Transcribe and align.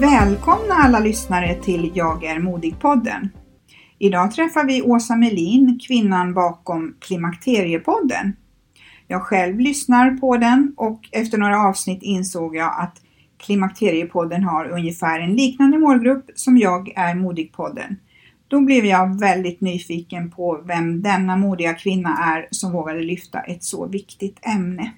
Välkomna 0.00 0.74
alla 0.74 0.98
lyssnare 0.98 1.54
till 1.54 1.90
Jag 1.94 2.24
är 2.24 2.38
modig-podden. 2.38 3.28
Idag 3.98 4.32
träffar 4.32 4.64
vi 4.64 4.82
Åsa 4.82 5.16
Melin, 5.16 5.78
kvinnan 5.86 6.34
bakom 6.34 6.94
Klimakteriepodden. 7.00 8.36
Jag 9.06 9.22
själv 9.22 9.60
lyssnar 9.60 10.10
på 10.10 10.36
den 10.36 10.74
och 10.76 11.08
efter 11.12 11.38
några 11.38 11.60
avsnitt 11.60 12.02
insåg 12.02 12.56
jag 12.56 12.74
att 12.78 12.96
Klimakteriepodden 13.38 14.42
har 14.42 14.68
ungefär 14.68 15.20
en 15.20 15.32
liknande 15.32 15.78
målgrupp 15.78 16.30
som 16.34 16.56
Jag 16.56 16.92
är 16.96 17.14
modig-podden. 17.14 17.96
Då 18.48 18.60
blev 18.60 18.84
jag 18.84 19.20
väldigt 19.20 19.60
nyfiken 19.60 20.30
på 20.30 20.62
vem 20.64 21.02
denna 21.02 21.36
modiga 21.36 21.74
kvinna 21.74 22.18
är 22.18 22.48
som 22.50 22.72
vågade 22.72 23.00
lyfta 23.00 23.40
ett 23.40 23.64
så 23.64 23.86
viktigt 23.86 24.38
ämne. 24.42 24.92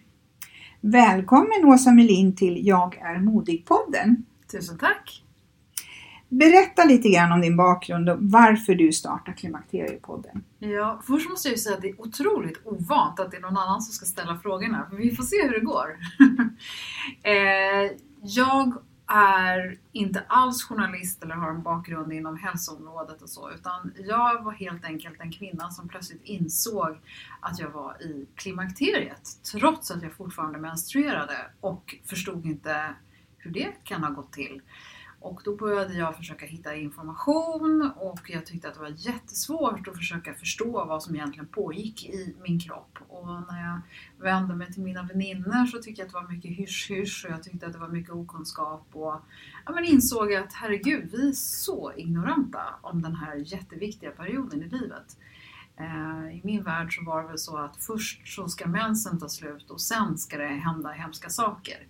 Välkommen 0.81 1.65
Åsa 1.65 1.93
Melin 1.93 2.37
till 2.37 2.67
Jag 2.67 2.97
är 2.97 3.19
modig-podden. 3.19 4.25
Tusen 4.53 4.79
tack! 4.79 5.25
Berätta 6.29 6.85
lite 6.85 7.09
grann 7.09 7.33
om 7.33 7.41
din 7.41 7.57
bakgrund 7.57 8.11
och 8.11 8.19
varför 8.21 8.75
du 8.75 8.93
startar 8.93 9.33
Klimakteriepodden. 9.33 10.45
Ja, 10.59 11.03
först 11.07 11.31
måste 11.31 11.49
jag 11.49 11.53
ju 11.53 11.59
säga 11.59 11.77
att 11.77 11.83
det 11.83 11.91
är 11.91 12.01
otroligt 12.01 12.61
ovant 12.65 13.21
att 13.21 13.31
det 13.31 13.37
är 13.37 13.41
någon 13.41 13.57
annan 13.57 13.83
som 13.83 13.93
ska 13.93 14.07
ställa 14.07 14.39
frågorna. 14.39 14.87
Men 14.91 15.01
vi 15.01 15.17
får 15.17 15.25
se 15.25 15.43
hur 15.43 15.53
det 15.53 15.61
går. 15.61 15.99
eh, 17.23 17.91
jag 18.23 18.75
är 19.07 19.79
inte 19.93 20.25
alls 20.29 20.65
journalist 20.65 21.23
eller 21.23 21.35
har 21.35 21.51
en 21.51 21.63
bakgrund 21.63 22.13
inom 22.13 22.37
hälsoområdet 22.37 23.23
och 23.23 23.31
så, 23.31 23.51
utan 23.51 23.93
jag 23.99 24.45
var 24.45 24.53
helt 24.53 24.85
enkelt 24.85 25.21
en 25.21 25.33
kvinna 25.33 25.71
som 25.71 25.89
plötsligt 25.89 26.25
insåg 26.25 27.01
att 27.41 27.59
jag 27.59 27.71
var 27.71 28.03
i 28.03 28.27
klimakteriet, 28.35 29.29
trots 29.53 29.91
att 29.91 30.03
jag 30.03 30.13
fortfarande 30.13 30.59
menstruerade 30.59 31.37
och 31.61 31.97
förstod 32.05 32.47
inte 32.47 32.95
hur 33.41 33.51
det 33.51 33.73
kan 33.85 34.05
ha 34.05 34.11
gått 34.11 34.33
till. 34.33 34.61
Och 35.21 35.41
då 35.45 35.57
började 35.57 35.95
jag 35.95 36.17
försöka 36.17 36.47
hitta 36.47 36.75
information 36.75 37.91
och 37.97 38.31
jag 38.31 38.47
tyckte 38.47 38.69
att 38.69 38.75
det 38.75 38.81
var 38.81 38.95
jättesvårt 38.97 39.89
att 39.89 39.97
försöka 39.97 40.35
förstå 40.35 40.85
vad 40.85 41.03
som 41.03 41.15
egentligen 41.15 41.47
pågick 41.47 42.05
i 42.05 42.35
min 42.43 42.61
kropp. 42.61 42.99
Och 43.09 43.27
när 43.27 43.63
jag 43.63 43.81
vände 44.25 44.55
mig 44.55 44.73
till 44.73 44.83
mina 44.83 45.03
väninnor 45.03 45.67
så 45.67 45.83
tyckte 45.83 46.01
jag 46.01 46.07
att 46.07 46.13
det 46.13 46.21
var 46.21 46.29
mycket 46.29 46.51
hysch-hysch 46.51 47.25
och 47.25 47.31
jag 47.31 47.43
tyckte 47.43 47.67
att 47.67 47.73
det 47.73 47.79
var 47.79 47.89
mycket 47.89 48.13
okunskap. 48.13 48.87
Och 48.93 49.21
ja, 49.67 49.73
men 49.75 49.85
insåg 49.85 50.35
att 50.35 50.53
herregud, 50.53 51.09
vi 51.13 51.29
är 51.29 51.33
så 51.33 51.93
ignoranta 51.97 52.65
om 52.81 53.03
den 53.03 53.17
här 53.17 53.35
jätteviktiga 53.37 54.11
perioden 54.11 54.63
i 54.63 54.69
livet. 54.69 55.17
Eh, 55.77 56.37
I 56.37 56.41
min 56.45 56.63
värld 56.63 56.97
så 56.97 57.05
var 57.05 57.23
det 57.23 57.29
väl 57.29 57.39
så 57.39 57.57
att 57.57 57.77
först 57.77 58.29
så 58.29 58.49
ska 58.49 58.69
mensen 58.69 59.19
ta 59.19 59.29
slut 59.29 59.71
och 59.71 59.81
sen 59.81 60.19
ska 60.19 60.39
det 60.39 60.47
hända 60.47 60.89
hemska 60.89 61.29
saker. 61.29 61.87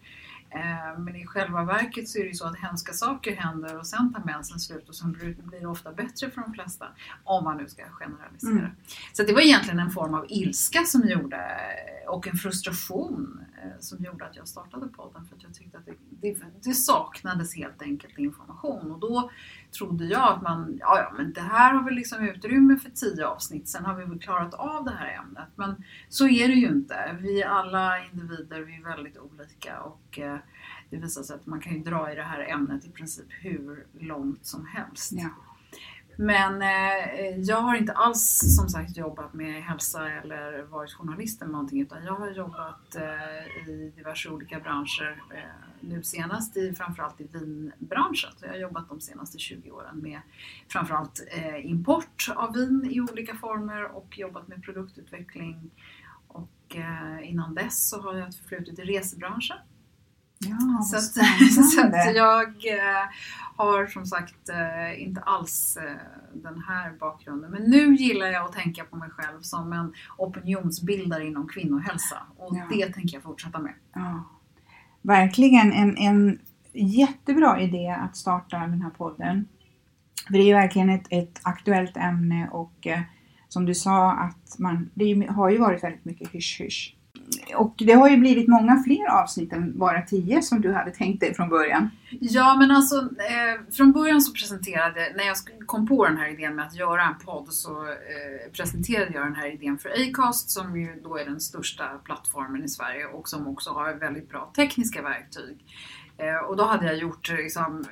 Eh, 0.51 0.99
men 0.99 1.17
i 1.17 1.27
själva 1.27 1.65
verket 1.65 2.09
så 2.09 2.19
är 2.19 2.23
det 2.23 2.29
ju 2.29 2.35
så 2.35 2.47
att 2.47 2.59
hemska 2.59 2.93
saker 2.93 3.37
händer 3.37 3.79
och 3.79 3.87
sen 3.87 4.13
tar 4.13 4.25
mensen 4.25 4.61
slut 4.61 4.89
och 4.89 4.95
sen 4.95 5.13
blir 5.13 5.61
det 5.61 5.67
ofta 5.67 5.93
bättre 5.93 6.31
för 6.31 6.41
de 6.41 6.53
flesta. 6.53 6.87
Om 7.25 7.45
man 7.45 7.57
nu 7.57 7.69
ska 7.69 7.83
generalisera. 7.83 8.53
Mm. 8.53 8.71
Så 9.13 9.23
det 9.23 9.33
var 9.33 9.41
egentligen 9.41 9.79
en 9.79 9.91
form 9.91 10.15
av 10.15 10.27
ilska 10.29 10.85
som 10.85 11.09
gjorde, 11.09 11.57
och 12.09 12.29
en 12.29 12.37
frustration 12.37 13.45
Eh, 13.63 13.79
som 13.79 14.05
gjorde 14.05 14.25
att 14.25 14.37
jag 14.37 14.49
startade 14.49 14.89
podden. 14.89 15.25
För 15.25 15.37
att 15.37 15.43
jag 15.43 15.55
tyckte 15.55 15.79
att 15.79 15.87
det, 15.87 15.95
det, 16.11 16.37
det 16.63 16.75
saknades 16.75 17.57
helt 17.57 17.83
enkelt 17.83 18.19
information. 18.19 18.91
Och 18.91 18.99
då 18.99 19.31
trodde 19.73 20.05
jag 20.05 20.33
att 20.33 20.43
man, 20.43 20.77
ja, 20.81 20.99
ja 20.99 21.13
men 21.17 21.33
det 21.33 21.41
här 21.41 21.75
har 21.75 21.85
vi 21.85 21.95
liksom 21.95 22.29
utrymme 22.29 22.77
för 22.77 22.91
tio 22.91 23.27
avsnitt, 23.27 23.69
sen 23.69 23.85
har 23.85 23.95
vi 23.95 24.05
väl 24.05 24.19
klarat 24.19 24.55
av 24.55 24.85
det 24.85 24.91
här 24.91 25.23
ämnet. 25.23 25.49
Men 25.55 25.85
så 26.09 26.29
är 26.29 26.49
det 26.49 26.55
ju 26.55 26.69
inte. 26.69 27.17
Vi 27.21 27.43
är 27.43 27.49
alla 27.49 28.05
individer, 28.05 28.61
vi 28.61 28.77
är 28.77 28.83
väldigt 28.83 29.19
olika 29.19 29.81
och 29.81 30.19
eh, 30.19 30.39
det 30.91 30.97
visar 30.97 31.23
sig 31.23 31.37
att 31.37 31.47
man 31.47 31.61
kan 31.61 31.73
ju 31.75 31.83
dra 31.83 32.13
i 32.13 32.15
det 32.15 32.23
här 32.23 32.41
ämnet 32.41 32.85
i 32.85 32.91
princip 32.91 33.27
hur 33.29 33.87
långt 33.99 34.47
som 34.47 34.67
helst. 34.67 35.13
Ja. 35.13 35.31
Men 36.21 36.63
eh, 36.63 37.39
jag 37.39 37.57
har 37.57 37.77
inte 37.77 37.93
alls 37.93 38.57
som 38.57 38.69
sagt 38.69 38.97
jobbat 38.97 39.35
med 39.35 39.63
hälsa 39.63 40.11
eller 40.11 40.63
varit 40.63 40.93
journalist 40.93 41.43
eller 41.43 41.53
någonting 41.53 41.81
utan 41.81 42.05
jag 42.05 42.15
har 42.15 42.31
jobbat 42.31 42.97
eh, 42.97 43.69
i 43.69 43.93
diverse 43.97 44.29
olika 44.29 44.61
branscher. 44.61 45.23
Eh, 45.35 45.41
nu 45.81 46.03
senast 46.03 46.57
i 46.57 46.75
framförallt 46.75 47.21
i 47.21 47.29
vinbranschen. 47.33 48.31
Så 48.37 48.47
jag 48.47 48.51
har 48.51 48.59
jobbat 48.59 48.89
de 48.89 49.01
senaste 49.01 49.39
20 49.39 49.71
åren 49.71 49.99
med 49.99 50.21
framförallt 50.69 51.21
eh, 51.31 51.71
import 51.71 52.29
av 52.37 52.55
vin 52.55 52.89
i 52.91 53.01
olika 53.01 53.35
former 53.35 53.85
och 53.85 54.19
jobbat 54.19 54.49
med 54.49 54.63
produktutveckling. 54.63 55.71
Och 56.29 56.77
eh, 56.77 57.31
innan 57.31 57.55
dess 57.55 57.89
så 57.89 58.03
har 58.03 58.15
jag 58.15 58.29
ett 58.29 58.35
förflutet 58.37 58.79
i 58.79 58.83
resebranschen. 58.83 59.57
Ja, 60.47 60.83
så, 60.83 60.97
att, 60.97 61.03
så 61.73 61.81
att 61.81 62.17
jag 62.17 62.49
eh, 62.49 63.09
har 63.57 63.87
som 63.87 64.07
sagt 64.07 64.49
eh, 64.49 65.03
inte 65.03 65.21
alls 65.21 65.77
eh, 65.77 65.97
den 66.33 66.63
här 66.69 66.93
bakgrunden. 67.01 67.51
Men 67.51 67.63
nu 67.63 67.95
gillar 67.95 68.27
jag 68.27 68.45
att 68.45 68.53
tänka 68.53 68.85
på 68.85 68.97
mig 68.97 69.11
själv 69.11 69.41
som 69.41 69.73
en 69.73 69.93
opinionsbildare 70.19 71.27
inom 71.27 71.49
kvinnohälsa 71.49 72.17
och 72.37 72.57
ja. 72.57 72.67
det 72.71 72.93
tänker 72.93 73.17
jag 73.17 73.23
fortsätta 73.23 73.59
med. 73.59 73.75
Ja. 73.93 74.25
Verkligen 75.03 75.73
en, 75.73 75.97
en 75.97 76.39
jättebra 76.73 77.61
idé 77.61 77.89
att 77.89 78.17
starta 78.17 78.59
den 78.59 78.83
här 78.83 78.91
podden. 78.91 79.49
För 80.27 80.33
det 80.33 80.39
är 80.39 80.47
ju 80.47 80.55
verkligen 80.55 80.91
ett, 80.91 81.07
ett 81.11 81.41
aktuellt 81.43 81.97
ämne 81.97 82.49
och 82.53 82.87
som 83.49 83.67
du 83.67 83.75
sa 83.75 84.13
att 84.13 84.59
man, 84.59 84.91
det 84.95 85.27
har 85.29 85.51
ju 85.51 85.59
varit 85.59 85.85
väldigt 85.85 86.05
mycket 86.05 86.29
hysch-hysch 86.29 86.95
och 87.57 87.75
det 87.79 87.93
har 87.93 88.09
ju 88.09 88.17
blivit 88.17 88.49
många 88.49 88.83
fler 88.83 89.23
avsnitt 89.23 89.53
än 89.53 89.79
bara 89.79 90.03
tio 90.03 90.43
som 90.43 90.61
du 90.61 90.73
hade 90.73 90.91
tänkt 90.91 91.21
dig 91.21 91.35
från 91.35 91.49
början. 91.49 91.91
Ja, 92.11 92.57
men 92.57 92.71
alltså 92.71 92.97
eh, 93.01 93.73
från 93.73 93.93
början 93.93 94.21
så 94.21 94.33
presenterade, 94.33 95.13
när 95.17 95.25
jag 95.25 95.37
kom 95.67 95.87
på 95.87 96.07
den 96.07 96.17
här 96.17 96.29
idén 96.29 96.57
med 96.57 96.67
att 96.67 96.75
göra 96.75 97.03
en 97.03 97.19
podd 97.25 97.53
så 97.53 97.87
eh, 97.87 98.53
presenterade 98.53 99.13
jag 99.15 99.27
den 99.27 99.35
här 99.35 99.53
idén 99.53 99.79
för 99.79 99.91
Acast 99.91 100.51
som 100.51 100.81
ju 100.81 101.01
då 101.03 101.17
är 101.17 101.25
den 101.25 101.41
största 101.41 101.85
plattformen 102.05 102.65
i 102.65 102.69
Sverige 102.69 103.07
och 103.07 103.29
som 103.29 103.47
också 103.47 103.71
har 103.71 103.95
väldigt 103.95 104.29
bra 104.29 104.53
tekniska 104.57 105.03
verktyg. 105.03 105.59
Eh, 106.21 106.37
och 106.37 106.57
då 106.57 106.65
hade 106.65 106.87
jag 106.87 106.97
gjort 106.97 107.31
eh, 107.31 107.37
liksom, 107.37 107.85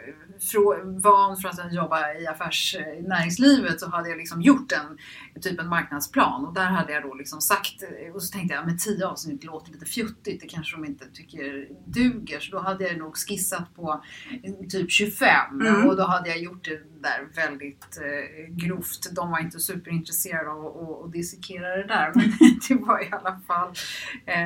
van 1.03 1.37
från 1.37 1.50
att 1.50 1.75
jobba 1.75 2.12
i 2.14 2.26
affärs 2.26 2.76
eh, 2.79 3.03
näringslivet 3.03 3.81
så 3.81 3.91
hade 3.91 4.09
jag 4.09 4.19
liksom 4.19 4.43
gjort 4.43 4.73
en 4.73 4.99
typ 5.43 5.61
en 5.61 5.69
marknadsplan 5.69 6.47
och 6.47 6.55
där 6.55 6.67
hade 6.67 6.93
jag 6.93 7.03
då 7.03 7.14
liksom 7.14 7.41
sagt 7.41 7.82
eh, 7.82 8.14
och 8.14 8.23
så 8.23 8.32
tänkte 8.32 8.55
jag 8.55 8.67
med 8.67 8.79
tio 8.79 9.06
avsnitt 9.06 9.44
låter 9.44 9.73
lite 9.73 9.87
fjuttigt, 9.87 10.41
det 10.41 10.49
kanske 10.49 10.76
de 10.76 10.85
inte 10.85 11.05
tycker 11.12 11.69
duger 11.85 12.41
så 12.41 12.50
då 12.50 12.62
hade 12.62 12.88
jag 12.88 12.99
nog 12.99 13.17
skissat 13.17 13.75
på 13.76 14.05
typ 14.70 14.90
25 14.90 15.60
Mm. 15.60 15.88
och 15.88 15.96
då 15.96 16.02
hade 16.02 16.28
jag 16.28 16.38
gjort 16.38 16.64
det 16.64 16.81
där 17.02 17.28
väldigt 17.34 17.99
eh, 18.02 18.55
grovt. 18.55 19.14
De 19.14 19.31
var 19.31 19.38
inte 19.40 19.60
superintresserade 19.60 20.50
av 20.50 20.66
att- 20.66 21.12
dissekera 21.12 21.76
det 21.76 21.84
där 21.87 22.12
men 22.14 22.25
det 22.69 22.75
var 22.75 23.02
i 23.05 23.08
alla 23.12 23.40
fall 23.46 23.69
eh, 24.26 24.37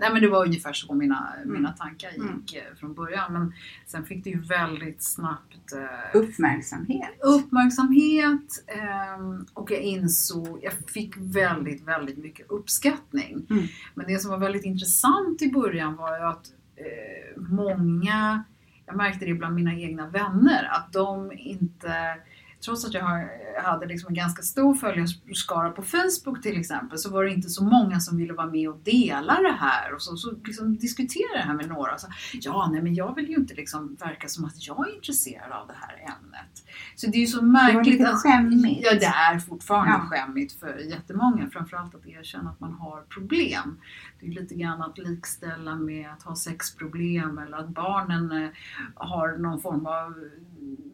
nej 0.00 0.10
men 0.12 0.20
det 0.22 0.28
var 0.28 0.46
ungefär 0.46 0.72
så 0.72 0.94
mina, 0.94 1.34
mina 1.46 1.72
tankar 1.72 2.10
gick 2.10 2.54
eh, 2.56 2.74
från 2.80 2.94
början 2.94 3.32
men 3.32 3.52
sen 3.86 4.04
fick 4.04 4.24
det 4.24 4.30
ju 4.30 4.40
väldigt 4.40 5.02
snabbt 5.02 5.72
eh, 5.76 6.16
Uppmärksamhet. 6.20 7.10
uppmärksamhet 7.20 8.64
ehm, 8.66 9.46
och 9.54 9.70
jag 9.70 9.80
insåg, 9.80 10.58
jag 10.62 10.72
fick 10.72 11.14
väldigt, 11.16 11.82
väldigt 11.88 12.18
mycket 12.18 12.50
uppskattning. 12.50 13.46
Mm. 13.50 13.64
Men 13.94 14.06
det 14.06 14.18
som 14.18 14.30
var 14.30 14.38
väldigt 14.38 14.64
intressant 14.64 15.42
i 15.42 15.50
början 15.50 15.96
var 15.96 16.18
ju 16.18 16.24
att 16.24 16.46
eh, 16.76 17.40
många, 17.42 18.44
jag 18.86 18.96
märkte 18.96 19.24
det 19.24 19.34
bland 19.34 19.54
mina 19.54 19.74
egna 19.74 20.06
vänner, 20.06 20.64
att 20.64 20.92
de 20.92 21.32
inte 21.32 22.16
Trots 22.64 22.84
att 22.84 22.94
jag 22.94 23.02
har- 23.04 23.62
hade 23.62 23.86
liksom 23.86 24.08
en 24.08 24.14
ganska 24.14 24.42
stor 24.42 24.74
följarskara 24.74 25.70
på 25.70 25.82
Facebook 25.82 26.42
till 26.42 26.58
exempel 26.60 26.98
så 26.98 27.10
var 27.10 27.24
det 27.24 27.30
inte 27.30 27.48
så 27.48 27.64
många 27.64 28.00
som 28.00 28.16
ville 28.16 28.32
vara 28.32 28.46
med 28.46 28.68
och 28.68 28.78
dela 28.84 29.34
det 29.42 29.56
här 29.60 29.94
och 29.94 30.02
så, 30.02 30.16
så 30.16 30.32
liksom 30.44 30.76
diskutera 30.76 31.32
det 31.36 31.42
här 31.42 31.54
med 31.54 31.68
några. 31.68 31.98
Så, 31.98 32.06
ja, 32.32 32.68
nej 32.72 32.82
men 32.82 32.94
jag 32.94 33.14
vill 33.14 33.28
ju 33.28 33.34
inte 33.34 33.54
liksom 33.54 33.96
verka 34.00 34.28
som 34.28 34.44
att 34.44 34.66
jag 34.66 34.88
är 34.88 34.94
intresserad 34.94 35.52
av 35.52 35.66
det 35.66 35.74
här 35.80 35.94
ämnet. 35.96 36.62
Så 36.96 37.06
det 37.06 37.16
är 37.16 37.20
ju 37.20 37.26
så 37.26 37.44
märkligt. 37.44 37.86
lite 37.98 38.10
att- 38.10 38.22
skämmigt. 38.22 38.80
Ja, 38.84 38.90
det 38.94 39.04
är 39.06 39.38
fortfarande 39.38 39.92
Ja. 39.92 39.98
skämmigt 40.16 40.52
för 40.60 40.76
jättemånga. 40.78 41.50
Framförallt 41.50 41.94
att 41.94 42.06
erkänna 42.06 42.50
att 42.50 42.60
man 42.60 42.72
har 42.72 43.00
problem. 43.00 43.78
Det 44.20 44.26
är 44.26 44.30
lite 44.30 44.54
grann 44.54 44.82
att 44.82 44.98
likställa 44.98 45.74
med 45.74 46.10
att 46.12 46.22
ha 46.22 46.36
sexproblem 46.36 47.38
eller 47.38 47.56
att 47.56 47.68
barnen 47.68 48.32
eh, 48.32 48.48
har 48.94 49.36
någon 49.38 49.60
form 49.60 49.86
av 49.86 50.14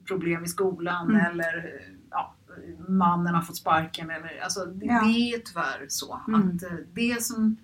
problem 0.05 0.45
i 0.45 0.49
skolan 0.49 1.11
Mm. 1.11 1.27
eller 1.27 1.58
eh, 1.59 1.95
ja, 2.11 2.35
mannen 2.89 3.35
har 3.35 3.43
fått 3.43 3.57
sparken. 3.57 4.11
Eller, 4.11 4.41
alltså, 4.45 4.65
det, 4.65 4.87
Ja. 4.87 5.01
det 5.05 5.11
är 5.35 5.39
tyvärr 5.39 5.87
så 5.89 6.21
Mm. 6.29 6.41
att 6.57 6.63
eh, 6.63 6.71
det 6.93 7.23
som 7.23 7.57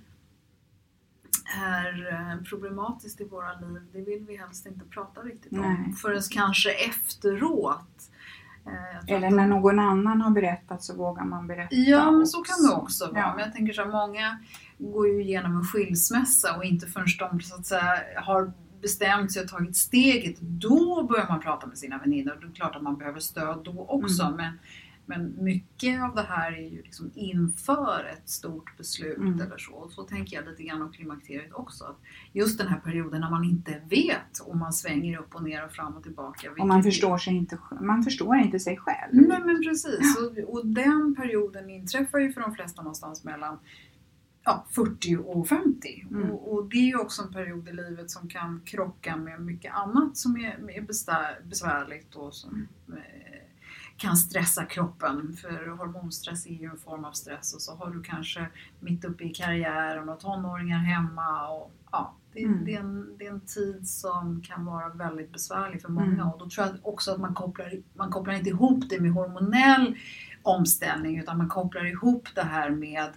är 1.64 2.12
eh, 2.12 2.43
problematiskt 2.44 3.20
i 3.20 3.25
våra 3.25 3.52
liv, 3.61 3.82
det 3.93 4.00
vill 4.00 4.25
vi 4.29 4.37
helst 4.37 4.67
inte 4.67 4.85
prata 4.85 5.20
riktigt 5.20 5.52
om 5.52 5.58
Nej. 5.61 5.93
förrän 5.93 6.23
kanske 6.31 6.70
efteråt. 6.70 8.11
Eller 9.08 9.31
när 9.31 9.46
någon 9.46 9.79
annan 9.79 10.20
har 10.20 10.31
berättat 10.31 10.82
så 10.82 10.96
vågar 10.96 11.25
man 11.25 11.46
berätta 11.46 11.75
Ja, 11.75 12.11
men 12.11 12.26
så 12.26 12.43
kan 12.43 12.67
det 12.67 12.73
också 12.75 13.06
vara. 13.06 13.19
Ja. 13.19 13.32
Men 13.37 13.44
jag 13.44 13.52
tänker 13.52 13.73
så 13.73 13.82
här, 13.85 13.91
många 13.93 14.38
går 14.79 15.08
ju 15.08 15.23
igenom 15.23 15.56
en 15.56 15.64
skilsmässa 15.64 16.56
och 16.56 16.64
inte 16.64 16.87
förrän 16.87 17.06
de 17.19 17.41
så 17.41 17.55
att 17.55 17.67
säga, 17.67 17.99
har 18.17 18.52
bestämt 18.84 19.32
sig 19.32 19.42
och 19.42 19.48
tagit 19.48 19.76
steget, 19.76 20.40
då 20.40 21.06
börjar 21.10 21.26
man 21.28 21.40
prata 21.40 21.66
med 21.66 21.78
sina 21.78 21.98
väninnor. 21.98 22.38
Det 22.40 22.46
är 22.46 22.52
klart 22.52 22.76
att 22.76 22.82
man 22.82 22.96
behöver 22.96 23.20
stöd 23.20 23.58
då 23.64 23.86
också. 23.88 24.22
Mm. 24.22 24.36
Men, 24.36 24.52
men 25.06 25.44
mycket 25.44 26.02
av 26.02 26.14
det 26.14 26.26
här 26.28 26.52
är 26.52 26.69
ju 26.70 26.82
liksom 26.82 27.10
inför 27.14 28.04
ett 28.12 28.28
stort 28.28 28.76
beslut 28.78 29.19
Mm. 29.19 29.40
eller 29.40 29.58
så. 29.58 29.72
Och 29.72 29.92
så 29.92 30.02
tänker 30.02 30.36
jag 30.36 30.48
lite 30.48 30.62
grann 30.62 30.82
om 30.82 30.92
klimakteriet 30.92 31.52
också. 31.52 31.84
Att 31.84 31.98
just 32.32 32.58
den 32.58 32.69
här 32.69 32.81
perioden 32.81 33.20
när 33.20 33.31
man 33.31 33.44
inte 33.44 33.81
vet 33.88 34.38
och 34.46 34.56
man 34.56 34.72
svänger 34.72 35.19
upp 35.19 35.34
och 35.34 35.42
ner 35.42 35.64
och 35.64 35.72
fram 35.72 35.94
och 35.96 36.02
tillbaka. 36.02 36.50
Och 36.58 36.66
man 36.66 36.82
förstår, 36.82 37.19
sig 37.19 37.34
inte, 37.34 37.58
man 37.81 38.02
förstår 38.04 38.36
inte 38.36 38.58
sig 38.58 38.76
själv. 38.76 39.10
Nej 39.12 39.40
men 39.44 39.62
precis. 39.62 40.16
Och, 40.19 40.54
och 40.54 40.66
den 40.66 41.14
perioden 41.14 41.70
inträffar 41.70 42.19
ju 42.19 42.32
för 42.32 42.40
de 42.40 42.54
flesta 42.54 42.82
någonstans 42.82 43.25
mellan 43.25 43.58
ja, 44.44 44.64
40 44.70 45.17
och 45.17 45.49
50. 45.49 46.06
Mm. 46.11 46.31
Och, 46.31 46.52
och 46.55 46.64
det 46.69 46.76
är 46.76 46.87
ju 46.87 46.99
också 46.99 47.23
en 47.23 47.32
period 47.32 47.69
i 47.69 47.73
livet 47.73 48.11
som 48.11 48.29
kan 48.29 48.61
krocka 48.64 49.17
med 49.17 49.41
mycket 49.41 49.75
annat 49.75 50.17
som 50.17 50.37
är, 50.37 50.70
är 50.70 50.81
besvär, 50.82 51.41
besvärligt 51.44 52.14
och 52.14 52.35
som 52.35 52.67
eh, 52.88 53.41
kan 53.96 54.17
stressa 54.17 54.64
kroppen. 54.64 55.37
För 55.37 55.67
hormonstress 55.67 56.46
är 56.46 56.50
ju 56.55 56.70
en 56.70 56.79
form 56.79 57.05
av 57.05 57.12
stress 57.12 57.55
och 57.55 57.62
så 57.62 57.75
har 57.75 57.91
du 57.91 58.02
kanske 58.02 58.46
mitt 58.81 59.05
uppe 59.05 59.25
i 59.25 59.29
karriären 59.35 60.08
och 60.08 60.20
tonåringar 60.20 60.79
hemma. 60.79 61.49
Och, 61.49 61.73
ja, 61.93 62.14
det, 62.32 62.44
Mm. 62.44 62.64
det, 62.64 62.75
är 62.75 62.81
en, 62.81 63.19
det 63.19 63.26
är 63.26 63.31
en 63.31 63.41
tid 63.41 63.88
som 63.88 64.43
kan 64.43 64.64
vara 64.64 64.88
väldigt 64.88 65.32
besvärlig 65.32 65.82
för 65.82 65.88
många 65.88 66.06
Mm. 66.06 66.29
och 66.29 66.38
då 66.38 66.49
tror 66.49 66.67
jag 66.67 66.76
också 66.82 67.12
att 67.12 67.20
man 67.20 67.35
kopplar, 67.35 67.73
man 67.94 68.11
kopplar 68.11 68.35
inte 68.35 68.50
ihop 68.50 68.88
det 68.88 69.00
med 69.00 69.12
hormonell 69.12 69.96
omställning 70.43 71.19
utan 71.19 71.38
man 71.38 71.49
kopplar 71.49 71.87
ihop 71.87 72.29
det 72.35 72.43
här 72.43 72.70
med 72.70 73.11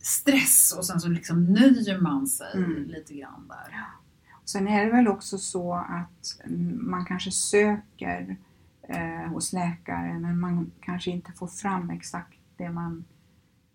stress 0.00 0.74
och 0.78 0.84
sen 0.84 1.00
så 1.00 1.08
liksom 1.08 1.44
nöjer 1.44 1.98
man 2.00 2.26
sig 2.26 2.52
Mm. 2.54 2.82
lite 2.88 3.14
grann 3.14 3.48
där. 3.48 3.84
Sen 4.44 4.68
är 4.68 4.84
det 4.84 4.92
väl 4.92 5.08
också 5.08 5.38
så 5.38 5.74
att 5.74 6.40
man 6.80 7.04
kanske 7.04 7.30
söker 7.30 8.36
eh, 8.82 9.30
hos 9.32 9.52
läkare 9.52 10.18
men 10.18 10.40
man 10.40 10.70
kanske 10.80 11.10
inte 11.10 11.32
får 11.32 11.46
fram 11.46 11.90
exakt 11.90 12.38
det 12.56 12.70
man 12.70 13.04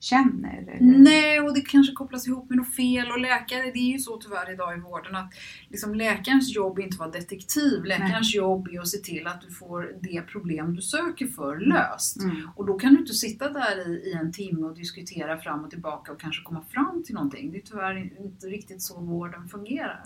känner. 0.06 0.58
Eller? 0.58 0.78
Nej, 0.82 1.40
och 1.40 1.54
det 1.54 1.62
kanske 1.62 1.94
kopplas 1.94 2.28
ihop 2.28 2.50
med 2.50 2.58
något 2.58 2.76
fel 2.76 3.12
och 3.12 3.20
läkare, 3.20 3.62
det 3.62 3.80
är 3.80 3.92
ju 3.92 4.00
så 4.00 4.18
tyvärr 4.18 4.54
idag 4.54 4.78
i 4.78 4.82
vården 4.82 5.16
att 5.16 5.34
liksom 5.70 5.96
läkarens 5.96 6.56
jobb 6.56 6.80
är 6.80 6.84
inte 6.84 6.96
att 6.96 7.00
vara 7.00 7.12
detektiv. 7.12 7.84
Läkarens 7.84 8.36
jobb 8.36 8.68
är 8.68 8.80
att 8.80 8.88
se 8.88 8.98
till 8.98 9.28
att 9.28 9.42
du 9.42 9.52
får 9.52 9.96
det 10.02 10.22
problem 10.22 10.76
du 10.76 10.82
söker 10.82 11.28
för 11.28 11.60
löst. 11.60 12.22
Mm. 12.22 12.50
Och 12.56 12.66
då 12.66 12.80
kan 12.80 12.94
du 12.94 13.00
inte 13.00 13.14
sitta 13.14 13.50
där 13.50 13.90
i, 13.90 14.10
i 14.10 14.14
en 14.14 14.32
timme 14.32 14.68
och 14.68 14.76
diskutera 14.76 15.38
fram 15.38 15.64
och 15.64 15.70
tillbaka 15.70 16.12
och 16.12 16.20
kanske 16.20 16.44
komma 16.44 16.64
fram 16.70 17.04
till 17.04 17.16
någonting. 17.16 17.52
Det 17.52 17.58
är 17.58 17.62
tyvärr 17.66 18.26
inte 18.26 18.48
riktigt 18.48 18.82
så 18.82 19.00
vården 19.00 19.48
fungerar. 19.48 20.04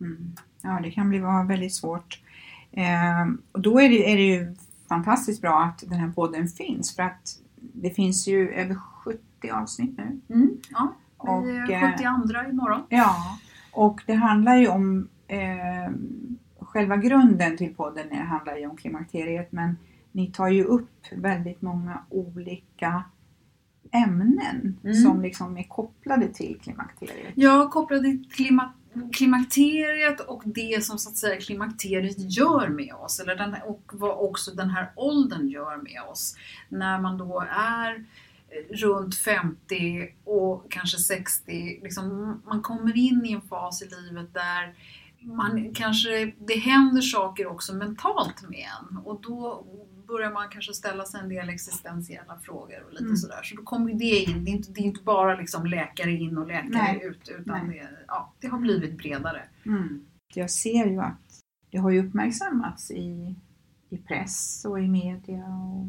Mm. 0.00 0.32
Ja, 0.62 0.80
det 0.82 0.90
kan 0.90 1.08
bli 1.08 1.18
väldigt 1.48 1.74
svårt. 1.74 2.20
Eh, 2.72 3.34
och 3.52 3.60
då 3.60 3.80
är 3.80 3.88
det, 3.88 4.12
är 4.12 4.16
det 4.16 4.22
ju 4.22 4.56
fantastiskt 4.88 5.40
bra 5.40 5.62
att 5.62 5.78
den 5.78 5.98
här 5.98 6.12
podden 6.12 6.48
finns 6.48 6.96
för 6.96 7.02
att 7.02 7.38
det 7.72 7.90
finns 7.90 8.28
ju 8.28 8.48
över 8.48 8.74
70 8.74 9.20
avsnitt 9.52 9.98
nu. 9.98 10.20
Mm, 10.34 10.56
ja, 10.70 10.94
Och, 11.16 11.48
eh, 11.48 11.82
är 11.82 11.96
72 11.96 12.50
imorgon. 12.50 12.80
Ja, 12.88 13.16
och 13.72 14.02
det 14.06 14.14
handlar 14.14 14.56
ju 14.56 14.68
om 14.68 15.08
eh, 15.28 15.92
själva 16.60 16.96
grunden 16.96 17.56
till 17.56 17.74
podden 17.74 18.06
det 18.10 18.16
handlar 18.16 18.56
ju 18.56 18.66
om 18.66 18.76
klimakteriet 18.76 19.52
men 19.52 19.76
ni 20.12 20.26
tar 20.32 20.48
ju 20.48 20.64
upp 20.64 20.90
väldigt 21.16 21.62
många 21.62 21.98
olika 22.08 23.04
ämnen 23.92 24.76
Mm. 24.84 24.94
som 24.94 25.22
liksom 25.22 25.56
är 25.58 25.62
kopplade 25.62 26.28
till 26.28 26.58
klimakteriet. 26.62 27.32
Jag 27.34 27.70
kopplade 27.70 28.02
till 28.02 28.30
klima, 28.30 28.72
klimakteriet 29.12 30.20
och 30.20 30.42
det 30.44 30.84
som 30.84 30.98
så 30.98 31.10
att 31.10 31.16
säga 31.16 31.40
klimakteriet 31.40 32.16
gör 32.18 32.68
med 32.68 32.94
oss. 32.94 33.20
Eller 33.20 33.36
den, 33.36 33.56
och 33.66 33.82
vad 33.92 34.18
också 34.18 34.50
den 34.50 34.70
här 34.70 34.92
åldern 34.94 35.48
gör 35.48 35.76
med 35.76 36.02
oss. 36.10 36.36
När 36.68 36.98
man 36.98 37.18
då 37.18 37.44
är 37.50 38.04
eh, 38.48 38.76
runt 38.76 39.14
50 39.14 40.08
och 40.24 40.70
kanske 40.70 40.98
60. 40.98 41.80
Liksom, 41.82 42.42
man 42.46 42.62
kommer 42.62 42.96
in 42.96 43.26
i 43.26 43.32
en 43.32 43.42
fas 43.42 43.82
i 43.82 43.88
livet 43.88 44.34
där 44.34 44.74
man 45.24 45.74
kanske, 45.74 46.32
det 46.38 46.58
händer 46.58 47.02
saker 47.02 47.46
också 47.46 47.74
mentalt 47.74 48.48
med 48.48 48.66
en. 48.80 48.96
Och 48.96 49.20
då 49.20 49.64
börjar 50.06 50.30
man 50.32 50.48
kanske 50.48 50.72
ställa 50.72 51.04
sig 51.04 51.20
en 51.20 51.28
del 51.28 51.48
existentiella 51.48 52.38
frågor 52.38 52.82
och 52.86 52.92
lite 52.92 53.04
Mm. 53.04 53.16
sådär. 53.16 53.42
Så 53.42 53.56
då 53.56 53.62
kommer 53.62 53.94
det 53.94 54.04
in. 54.04 54.44
Det 54.44 54.50
är 54.50 54.52
inte, 54.52 54.72
det 54.72 54.80
är 54.80 54.84
inte 54.84 55.02
bara 55.02 55.36
liksom 55.36 55.66
läkare 55.66 56.10
in 56.12 56.38
och 56.38 56.46
läkare 56.46 56.92
Nej. 56.92 57.00
ut. 57.04 57.28
Utan 57.28 57.66
Nej. 57.68 57.78
det, 57.78 57.88
ja, 58.06 58.32
det 58.40 58.46
har 58.46 58.58
blivit 58.58 58.98
bredare. 58.98 59.42
Mm. 59.66 60.06
Jag 60.34 60.50
ser 60.50 60.86
ju 60.86 61.00
att 61.00 61.40
det 61.70 61.78
har 61.78 61.90
ju 61.90 62.06
uppmärksammats 62.08 62.90
i, 62.90 63.34
i 63.90 63.96
press 63.98 64.64
och 64.68 64.80
i 64.80 64.88
media. 64.88 65.44
Och... 65.44 65.86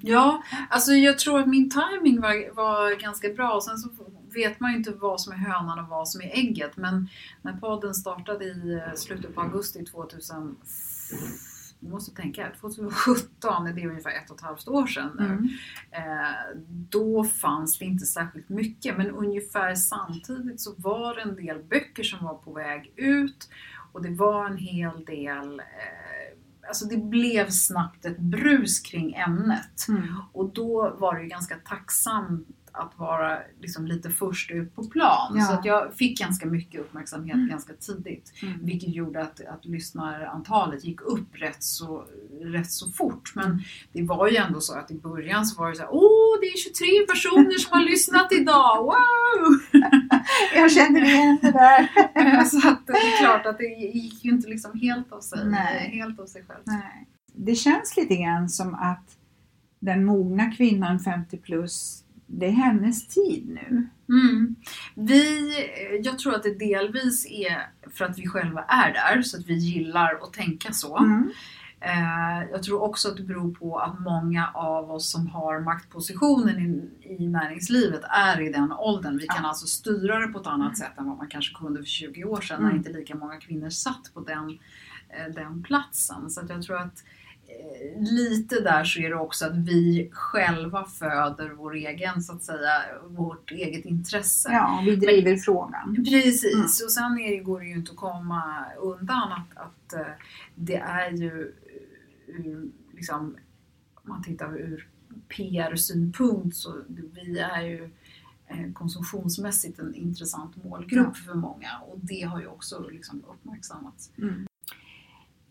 Ja, 0.00 0.42
alltså 0.70 0.92
jag 0.92 1.18
tror 1.18 1.40
att 1.40 1.48
min 1.48 1.70
timing 1.70 2.20
var, 2.20 2.54
var 2.54 3.00
ganska 3.00 3.28
bra. 3.28 3.52
Och 3.54 3.64
sen 3.64 3.78
så 3.78 3.88
vet 4.34 4.60
man 4.60 4.70
ju 4.70 4.76
inte 4.76 4.90
vad 4.90 5.20
som 5.20 5.32
är 5.32 5.36
hönan 5.36 5.78
och 5.78 5.88
vad 5.88 6.08
som 6.08 6.20
är 6.20 6.30
ägget. 6.38 6.76
Men 6.76 7.08
när 7.42 7.52
podden 7.52 7.94
startade 7.94 8.44
i 8.44 8.82
slutet 8.96 9.34
på 9.34 9.40
augusti 9.40 9.84
2000 9.84 10.56
jag 11.82 11.90
måste 11.90 12.14
tänka, 12.22 12.50
2017, 12.60 13.64
det 13.74 13.82
är 13.82 13.88
ungefär 13.88 14.10
ett 14.10 14.30
och 14.30 14.36
ett 14.36 14.42
halvt 14.42 14.68
år 14.68 14.86
sedan 14.86 15.10
nu. 15.18 15.24
Mm. 15.24 15.48
Eh, 15.90 16.62
då 16.68 17.24
fanns 17.24 17.78
det 17.78 17.84
inte 17.84 18.06
särskilt 18.06 18.48
mycket 18.48 18.96
men 18.96 19.10
ungefär 19.10 19.74
samtidigt 19.74 20.60
så 20.60 20.74
var 20.76 21.14
det 21.14 21.22
en 21.22 21.36
del 21.36 21.62
böcker 21.62 22.02
som 22.02 22.24
var 22.26 22.34
på 22.34 22.52
väg 22.52 22.92
ut 22.96 23.48
och 23.92 24.02
det 24.02 24.10
var 24.10 24.46
en 24.46 24.56
hel 24.58 25.04
del 25.04 25.60
eh, 25.60 25.66
Alltså 26.68 26.84
det 26.84 26.96
blev 26.96 27.50
snabbt 27.50 28.04
ett 28.04 28.18
brus 28.18 28.80
kring 28.80 29.14
ämnet 29.14 29.88
Mm. 29.88 30.14
och 30.32 30.52
då 30.52 30.96
var 30.98 31.14
det 31.14 31.22
ju 31.22 31.28
ganska 31.28 31.56
tacksamt 31.56 32.61
att 32.72 32.92
vara 32.98 33.38
liksom 33.60 33.86
lite 33.86 34.10
först 34.10 34.50
ut 34.50 34.74
på 34.74 34.84
plan. 34.84 35.32
Ja. 35.36 35.44
Så 35.44 35.52
att 35.52 35.64
jag 35.64 35.94
fick 35.94 36.18
ganska 36.18 36.46
mycket 36.46 36.80
uppmärksamhet 36.80 37.34
Mm. 37.34 37.48
ganska 37.48 37.72
tidigt. 37.72 38.32
Mm. 38.42 38.58
Vilket 38.66 38.94
gjorde 38.94 39.22
att, 39.22 39.40
att 39.40 39.64
lyssnarantalet 39.64 40.84
gick 40.84 41.00
upp 41.00 41.28
rätt 41.32 41.62
så, 41.62 42.04
rätt 42.40 42.70
så 42.70 42.90
fort. 42.90 43.32
Men 43.34 43.44
Mm. 43.44 43.58
det 43.92 44.02
var 44.02 44.28
ju 44.28 44.36
ändå 44.36 44.60
så 44.60 44.74
att 44.78 44.90
i 44.90 44.94
början 44.94 45.46
så 45.46 45.60
var 45.60 45.70
det 45.70 45.76
så 45.76 45.82
här, 45.82 45.90
åh 45.92 46.40
det 46.40 46.46
är 46.46 46.56
23 46.58 47.06
personer 47.14 47.58
som 47.58 47.78
har 47.78 47.84
lyssnat 47.84 48.32
idag, 48.32 48.76
wow! 48.84 49.58
Jag 50.54 50.72
känner 50.72 51.02
igen 51.04 51.38
det 51.42 51.50
där. 51.50 52.44
så 52.44 52.68
att 52.68 52.86
det 52.86 52.92
är 52.92 53.18
klart 53.20 53.46
att 53.46 53.58
det 53.58 53.64
gick 53.64 54.24
ju 54.24 54.30
inte 54.30 54.48
liksom 54.48 54.80
helt 54.80 55.12
av 55.12 55.20
sig, 55.20 55.38
Nej. 55.46 55.90
helt 55.94 56.20
av 56.20 56.26
sig 56.26 56.44
själv. 56.48 56.60
Nej. 56.64 57.06
Det 57.34 57.54
känns 57.54 57.96
lite 57.96 58.16
grann 58.16 58.48
som 58.48 58.74
att 58.74 59.16
den 59.80 60.04
mogna 60.04 60.50
kvinnan 60.52 60.98
50 61.00 61.36
plus, 61.38 62.01
det 62.32 62.46
är 62.46 62.50
hennes 62.50 63.06
tid 63.08 63.48
nu. 63.48 63.88
Mm. 64.08 64.54
Vi, 64.94 65.52
jag 66.04 66.18
tror 66.18 66.34
att 66.34 66.42
det 66.42 66.58
delvis 66.58 67.26
är 67.30 67.70
för 67.90 68.04
att 68.04 68.18
vi 68.18 68.26
själva 68.28 68.62
är 68.62 68.92
där, 68.92 69.22
så 69.22 69.36
att 69.38 69.46
vi 69.46 69.54
gillar 69.54 70.14
att 70.22 70.32
tänka 70.32 70.72
så. 70.72 70.98
Mm. 70.98 71.30
Eh, 71.80 72.50
jag 72.50 72.62
tror 72.62 72.82
också 72.82 73.08
att 73.08 73.16
det 73.16 73.22
beror 73.22 73.54
på 73.54 73.78
att 73.78 74.00
många 74.00 74.50
av 74.54 74.90
oss 74.90 75.10
som 75.12 75.26
har 75.26 75.60
maktpositionen 75.60 76.58
i, 76.58 76.90
i 77.22 77.28
näringslivet 77.28 78.00
är 78.04 78.40
i 78.40 78.52
den 78.52 78.72
åldern. 78.72 79.18
Vi 79.18 79.26
kan 79.26 79.42
Ja. 79.42 79.48
alltså 79.48 79.66
styra 79.66 80.18
det 80.18 80.26
på 80.28 80.40
ett 80.40 80.46
annat 80.46 80.78
sätt 80.78 80.98
än 80.98 81.06
vad 81.08 81.16
man 81.16 81.28
kanske 81.28 81.54
kunde 81.54 81.78
för 81.80 81.86
20 81.86 82.24
år 82.24 82.40
sedan 82.40 82.60
när 82.62 82.68
Mm. 82.70 82.76
inte 82.78 82.92
lika 82.92 83.14
många 83.14 83.36
kvinnor 83.36 83.70
satt 83.70 84.10
på 84.14 84.20
den, 84.20 84.58
eh, 85.08 85.34
den 85.34 85.62
platsen. 85.62 86.30
Så 86.30 86.40
jag 86.48 86.62
tror 86.62 86.76
att 86.76 86.84
eh, 86.84 86.92
lite 87.96 88.60
där 88.60 88.84
så 88.84 89.00
är 89.00 89.08
det 89.08 89.16
också 89.16 89.46
att 89.46 89.56
vi 89.56 90.10
själva 90.12 90.84
föder 90.84 91.48
vår 91.50 91.74
egen, 91.74 92.22
så 92.22 92.32
att 92.32 92.42
säga, 92.42 92.82
vårt 93.08 93.50
eget 93.50 93.84
intresse. 93.84 94.48
Ja, 94.52 94.82
vi 94.86 94.96
driver 94.96 95.36
frågan. 95.36 95.94
Precis, 96.04 96.44
Mm. 96.54 96.64
och 96.64 96.92
sen 96.92 97.18
är 97.18 97.30
det, 97.30 97.36
går 97.42 97.60
det 97.60 97.66
ju 97.66 97.74
inte 97.74 97.90
att 97.90 97.96
komma 97.96 98.64
undan 98.80 99.32
att, 99.32 99.56
att 99.56 99.92
eh, 99.92 100.12
det 100.54 100.76
är 100.76 101.10
ju 101.10 101.54
ur, 102.26 102.68
liksom, 102.92 103.36
om 103.94 104.08
man 104.08 104.22
tittar 104.22 104.56
ur 104.56 104.88
PR-synpunkt 105.28 106.56
så 106.56 106.74
vi 107.14 107.38
är 107.38 107.62
ju 107.62 107.90
eh, 108.46 108.72
konsumtionsmässigt 108.72 109.78
en 109.78 109.94
intressant 109.94 110.64
målgrupp 110.64 111.16
för 111.16 111.34
många 111.34 111.70
och 111.86 111.98
det 112.02 112.22
har 112.22 112.40
ju 112.40 112.46
också 112.46 112.88
liksom 112.88 113.24
uppmärksammats. 113.28 114.10
Mm. 114.18 114.46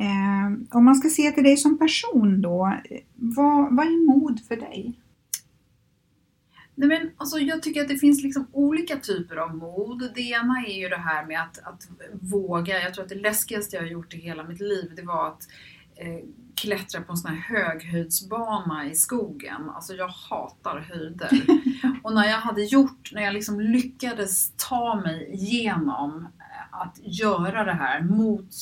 Eh, 0.01 0.77
om 0.77 0.85
man 0.85 0.95
ska 0.95 1.09
se 1.09 1.31
till 1.31 1.43
dig 1.43 1.57
som 1.57 1.77
person 1.77 2.41
då, 2.41 2.73
vad, 3.15 3.75
vad 3.75 3.85
är 3.85 4.05
mod 4.07 4.39
för 4.47 4.55
dig? 4.55 4.99
Nej, 6.75 6.89
men, 6.89 7.11
alltså, 7.17 7.39
jag 7.39 7.63
tycker 7.63 7.81
att 7.81 7.87
det 7.87 7.97
finns 7.97 8.23
liksom 8.23 8.47
olika 8.51 8.97
typer 8.97 9.35
av 9.35 9.55
mod. 9.55 10.11
Det 10.15 10.21
ena 10.21 10.65
är 10.67 10.81
ju 10.81 10.89
det 10.89 10.97
här 10.97 11.25
med 11.25 11.41
att, 11.41 11.59
att 11.63 11.87
våga. 12.21 12.81
Jag 12.81 12.93
tror 12.93 13.03
att 13.03 13.09
det 13.09 13.15
läskigaste 13.15 13.75
jag 13.75 13.83
har 13.83 13.89
gjort 13.89 14.13
i 14.13 14.17
hela 14.17 14.43
mitt 14.43 14.59
liv 14.59 14.91
det 14.95 15.01
var 15.01 15.27
att 15.27 15.47
eh, 15.95 16.25
klättra 16.55 17.01
på 17.01 17.11
en 17.11 17.17
sån 17.17 17.31
här 17.35 17.55
höghöjdsbana 17.55 18.89
i 18.89 18.95
skogen. 18.95 19.69
Alltså 19.69 19.93
jag 19.93 20.07
hatar 20.07 20.79
höjder. 20.79 21.29
Och 22.03 22.13
när 22.13 22.25
jag 22.25 22.37
hade 22.37 22.63
gjort, 22.63 23.11
när 23.13 23.21
jag 23.21 23.33
liksom 23.33 23.59
lyckades 23.59 24.51
ta 24.51 24.95
mig 24.95 25.29
igenom 25.33 26.27
eh, 26.39 26.81
att 26.81 26.99
göra 27.01 27.63
det 27.63 27.73
här 27.73 28.03
mot 28.03 28.53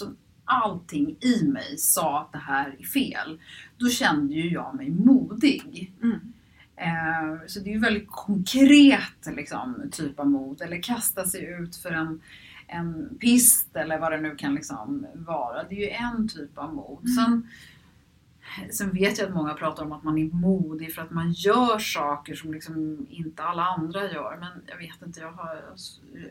allting 0.50 1.16
i 1.22 1.44
mig 1.44 1.78
sa 1.78 2.22
att 2.22 2.32
det 2.32 2.38
här 2.38 2.76
är 2.80 2.84
fel. 2.84 3.40
Då 3.78 3.90
kände 3.90 4.34
ju 4.34 4.50
jag 4.50 4.76
mig 4.76 4.90
modig. 4.90 5.94
Mm. 6.04 6.20
Eh, 6.76 7.40
Så 7.48 7.60
det 7.60 7.70
är 7.70 7.74
ju 7.74 7.80
väldigt 7.80 8.08
konkret 8.08 9.28
liksom, 9.36 9.90
typ 9.92 10.20
av 10.20 10.28
mod. 10.30 10.62
Eller 10.62 10.82
kasta 10.82 11.26
sig 11.26 11.46
ut 11.62 11.76
för 11.76 11.92
en, 11.92 12.22
en 12.68 13.18
pist 13.20 13.76
eller 13.76 14.00
vad 14.00 14.12
det 14.12 14.22
nu 14.22 14.36
kan 14.36 14.56
liksom 14.56 15.06
vara. 15.16 15.64
Det 15.64 15.76
är 15.76 15.80
ju 15.80 15.90
en 15.90 16.28
typ 16.28 16.58
av 16.58 16.74
mod. 16.74 17.04
Mm. 17.06 17.16
Sen, 17.16 17.48
sen 18.72 18.92
vet 18.94 19.18
jag 19.18 19.28
att 19.28 19.34
många 19.36 19.54
pratar 19.54 19.84
om 19.84 19.92
att 19.92 20.04
man 20.04 20.18
är 20.18 20.26
modig 20.26 20.94
för 20.96 21.02
att 21.02 21.12
man 21.12 21.32
gör 21.32 21.80
saker 21.80 22.36
som 22.36 22.54
liksom 22.54 23.06
inte 23.10 23.44
alla 23.44 23.64
andra 23.64 24.12
gör. 24.12 24.38
Men 24.40 24.50
jag 24.66 24.78
vet 24.78 25.02
inte, 25.08 25.20
jag 25.20 25.32
har, 25.32 25.62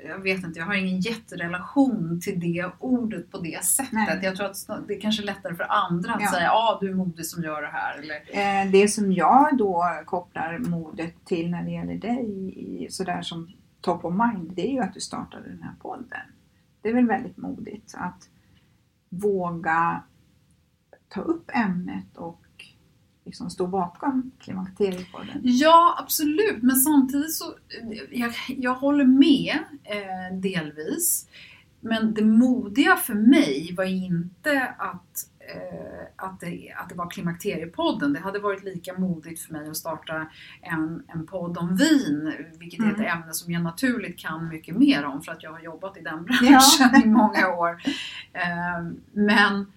jag 0.07 0.19
vet 0.19 0.45
inte, 0.45 0.59
jag 0.59 0.67
har 0.67 0.75
ingen 0.75 1.01
jätterelation 1.01 2.21
till 2.23 2.41
det 2.41 2.71
ordet 2.79 3.31
på 3.31 3.39
det 3.39 3.65
sättet. 3.65 3.93
Nej. 3.93 4.19
Jag 4.23 4.37
tror 4.37 4.47
att 4.47 4.89
det 4.89 4.97
är 4.97 5.01
kanske 5.01 5.23
lättare 5.23 5.55
för 5.55 5.67
andra 5.73 6.15
att 6.15 6.21
Ja. 6.23 6.31
säga 6.31 6.43
ja 6.45 6.53
ah, 6.53 6.79
du 6.81 6.91
är 6.91 6.95
modig 6.95 7.27
som 7.27 7.43
gör 7.43 7.63
det 7.63 7.69
här. 7.73 7.99
Eller, 7.99 8.19
Eh, 8.65 8.71
det 8.71 8.89
som 8.89 9.13
jag 9.13 9.57
då 9.59 9.85
kopplar 10.05 10.59
modet 10.59 11.15
till 11.25 11.51
när 11.51 11.63
det 11.63 11.71
gäller 11.71 11.95
dig, 11.95 12.87
sådär 12.91 13.23
som 13.23 13.51
top 13.81 14.05
of 14.05 14.15
mind, 14.15 14.53
det 14.55 14.69
är 14.69 14.73
ju 14.73 14.81
att 14.81 14.95
du 14.95 15.01
startade 15.01 15.49
den 15.49 15.63
här 15.63 15.75
podden. 15.81 16.21
Det 16.83 16.89
är 16.89 16.95
väl 16.95 17.07
väldigt 17.07 17.37
modigt 17.37 17.95
att 17.99 18.29
våga 19.09 20.03
ta 21.09 21.21
upp 21.21 21.51
ämnet 21.55 22.17
och 22.17 22.43
liksom 23.25 23.51
stå 23.51 23.67
bakom 23.67 24.31
Klimakteriepodden. 24.41 25.41
Ja, 25.43 25.97
absolut. 25.99 26.63
Men 26.63 26.77
samtidigt 26.77 27.35
så, 27.35 27.45
jag, 28.11 28.33
jag 28.47 28.75
håller 28.75 29.05
med 29.05 29.59
eh, 29.85 30.37
delvis. 30.37 31.29
Men 31.81 32.15
det 32.15 32.25
modiga 32.25 32.97
för 32.97 33.15
mig 33.15 33.75
var 33.77 33.85
inte 33.85 34.75
att, 34.79 35.29
eh, 35.39 36.07
att, 36.17 36.41
det, 36.41 36.75
att 36.77 36.89
det 36.89 36.95
var 36.95 37.11
Klimakteriepodden. 37.11 38.13
Det 38.13 38.21
hade 38.21 38.39
varit 38.39 38.65
lika 38.65 38.99
modigt 38.99 39.43
för 39.43 39.53
mig 39.53 39.69
att 39.69 39.77
starta 39.77 40.27
en, 40.63 41.03
en 41.09 41.27
podd 41.27 41.59
om 41.59 41.77
vin, 41.77 42.33
vilket 42.59 42.81
är 42.81 42.91
ett 42.91 42.99
Mm. 42.99 43.21
ämne 43.21 43.33
som 43.33 43.53
jag 43.53 43.63
naturligt 43.63 44.19
kan 44.19 44.49
mycket 44.49 44.77
mer 44.77 45.05
om 45.05 45.23
för 45.23 45.33
att 45.33 45.43
jag 45.43 45.53
har 45.53 45.61
jobbat 45.61 45.97
i 45.97 46.01
den 46.01 46.25
branschen 46.25 47.03
i 47.05 47.09
många 47.09 47.49
år. 47.49 47.83
Eh, 48.33 48.93
men 49.13 49.73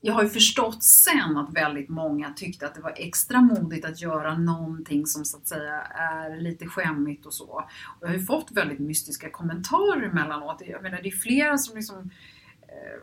jag 0.00 0.14
har 0.14 0.22
ju 0.22 0.28
förstått 0.28 0.82
sen 0.82 1.36
att 1.36 1.52
väldigt 1.52 1.88
många 1.88 2.32
tyckte 2.32 2.66
att 2.66 2.74
det 2.74 2.80
var 2.80 2.94
extra 2.96 3.40
modigt 3.40 3.84
att 3.84 4.00
göra 4.00 4.38
någonting 4.38 5.06
som 5.06 5.24
så 5.24 5.36
att 5.36 5.48
säga 5.48 5.82
är 5.82 6.40
lite 6.40 6.66
skämmigt 6.66 7.26
och 7.26 7.34
så. 7.34 7.44
Och 7.44 8.00
jag 8.00 8.08
har 8.08 8.14
ju 8.14 8.24
fått 8.24 8.50
väldigt 8.52 8.78
mystiska 8.78 9.30
kommentarer 9.30 10.02
emellanåt. 10.02 10.62
Jag 10.66 10.82
menar 10.82 11.02
det 11.02 11.08
är 11.08 11.16
flera 11.16 11.58
som 11.58 11.76
liksom 11.76 12.10
eh, 12.62 13.02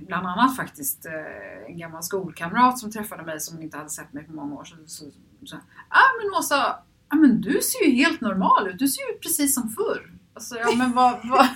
Bland 0.00 0.26
annat 0.26 0.56
faktiskt 0.56 1.06
eh, 1.06 1.66
en 1.66 1.78
gammal 1.78 2.02
skolkamrat 2.02 2.78
som 2.78 2.92
träffade 2.92 3.22
mig 3.22 3.40
som 3.40 3.62
inte 3.62 3.76
hade 3.76 3.90
sett 3.90 4.12
mig 4.12 4.24
på 4.24 4.32
många 4.32 4.54
år. 4.54 4.64
Så, 4.64 4.76
så, 4.86 5.04
så, 5.44 5.56
ah, 5.88 6.10
men 6.22 6.38
Åsa, 6.38 6.78
ah, 7.08 7.16
men 7.16 7.40
du 7.40 7.60
ser 7.62 7.84
ju 7.86 7.90
helt 7.90 8.20
normal 8.20 8.68
ut. 8.68 8.78
Du 8.78 8.88
ser 8.88 9.12
ju 9.12 9.18
precis 9.18 9.54
som 9.54 9.68
förr. 9.68 10.12
Alltså, 10.34 10.56
ja, 10.56 10.74
men 10.78 10.92
vad, 10.92 11.28
vad, 11.28 11.48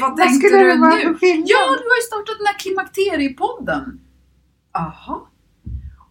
vad 0.00 0.10
Vad 0.10 0.16
tänkte 0.18 0.48
skulle 0.48 0.62
du 0.62 0.68
det 0.72 0.78
vara 0.78 0.94
nu? 0.94 1.14
skillnad? 1.14 1.46
Ja, 1.48 1.60
du 1.80 1.84
har 1.90 1.96
ju 2.00 2.06
startat 2.06 2.36
den 2.38 2.46
här 2.46 2.58
klimakteriepodden. 2.58 4.00
Aha. 4.72 5.28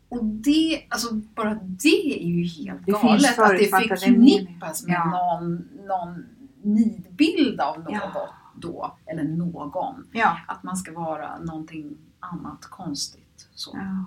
Och 0.09 0.25
det, 0.25 0.85
alltså 0.89 1.13
bara 1.13 1.53
det 1.63 2.19
är 2.23 2.27
ju 2.27 2.43
helt 2.43 2.85
Det 2.85 2.91
galet 2.91 3.39
att 3.39 3.49
det 3.49 3.65
förknippas 3.67 4.83
med 4.87 4.99
meningar. 4.99 5.05
någon, 5.11 5.55
någon 5.87 6.25
nidbild 6.63 7.59
av 7.61 7.79
något 7.79 7.93
Ja. 7.93 8.29
då, 8.55 8.97
eller 9.05 9.23
någon. 9.23 10.07
Ja. 10.11 10.37
Att 10.47 10.63
man 10.63 10.77
ska 10.77 10.91
vara 10.93 11.39
någonting 11.39 11.97
annat 12.19 12.65
konstigt. 12.65 13.49
Så. 13.53 13.71
Ja, 13.73 14.05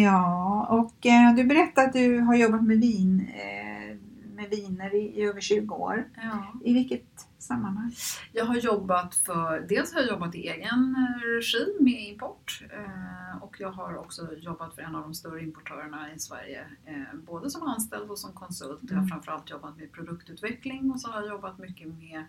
ja 0.00 0.66
och 0.70 1.06
eh, 1.06 1.34
du 1.34 1.44
berättade 1.44 1.86
att 1.86 1.92
du 1.92 2.20
har 2.20 2.34
jobbat 2.34 2.64
med 2.64 2.80
vin 2.80 3.28
eh, 3.34 3.96
med 4.34 4.50
viner 4.50 4.94
i, 4.94 5.20
i 5.20 5.22
över 5.24 5.40
20 5.40 5.74
år. 5.74 6.04
Ja. 6.16 6.60
I 6.64 6.74
vilket 6.74 7.04
sammanhang? 7.44 7.92
Jag 8.32 8.44
har 8.44 8.56
jobbat 8.56 9.14
för, 9.14 9.60
dels 9.68 9.94
har 9.94 10.00
jag 10.00 10.08
jobbat 10.10 10.34
i 10.34 10.48
egen 10.48 10.96
eh, 10.96 11.26
regi 11.26 11.76
med 11.80 12.08
import 12.08 12.62
eh, 12.70 13.42
och 13.42 13.56
jag 13.58 13.70
har 13.72 13.96
också 13.96 14.34
jobbat 14.36 14.74
för 14.74 14.82
en 14.82 14.94
av 14.94 15.02
de 15.02 15.14
större 15.14 15.42
importörerna 15.42 16.12
i 16.14 16.18
Sverige. 16.18 16.66
Eh, 16.86 17.14
både 17.14 17.50
som 17.50 17.62
anställd 17.62 18.10
och 18.10 18.18
som 18.18 18.32
konsult. 18.32 18.80
Jag 18.82 18.88
har 18.90 18.96
Mm. 18.96 19.08
framförallt 19.08 19.50
jobbat 19.50 19.76
med 19.76 19.92
produktutveckling 19.92 20.90
och 20.90 21.00
så 21.00 21.10
har 21.10 21.20
jag 21.20 21.28
jobbat 21.28 21.58
mycket 21.58 21.88
med 21.88 22.24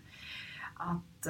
att 0.75 1.27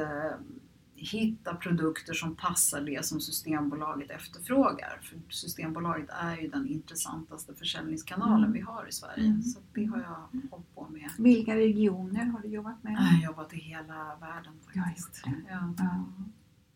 hitta 0.95 1.55
produkter 1.55 2.13
som 2.13 2.35
passar 2.35 2.81
det 2.81 3.05
som 3.05 3.21
Systembolaget 3.21 4.09
efterfrågar. 4.09 4.99
För 5.01 5.19
Systembolaget 5.29 6.09
är 6.09 6.37
ju 6.37 6.47
den 6.49 6.67
intressantaste 6.67 7.53
försäljningskanalen 7.53 8.37
Mm. 8.43 8.51
vi 8.53 8.59
har 8.61 8.87
i 8.89 8.91
Sverige. 8.91 9.25
Mm. 9.25 9.41
Så 9.41 9.59
det 9.73 9.85
har 9.85 9.97
jag 9.97 10.39
hållit 10.51 10.75
på 10.75 10.87
med. 10.89 11.09
Vilka 11.19 11.55
regioner 11.55 12.25
har 12.25 12.39
du 12.39 12.47
jobbat 12.47 12.83
med? 12.83 12.93
Jag 12.93 12.97
har 12.99 13.23
jobbat 13.23 13.53
i 13.53 13.57
hela 13.57 14.15
världen 14.21 14.53
faktiskt. 14.75 15.21
Ja. 15.25 15.73
Ja. 15.77 16.05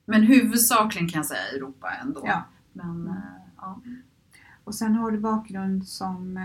Men 0.05 0.23
huvudsakligen 0.23 1.09
kan 1.09 1.19
jag 1.19 1.25
säga 1.25 1.47
Europa 1.55 1.91
ändå. 2.01 2.21
Ja. 2.25 2.43
Men 2.73 3.07
eh, 3.07 3.13
ja. 3.57 3.81
Och 4.63 4.75
sen 4.75 4.95
har 4.95 5.11
du 5.11 5.19
bakgrund 5.19 5.87
som 5.87 6.37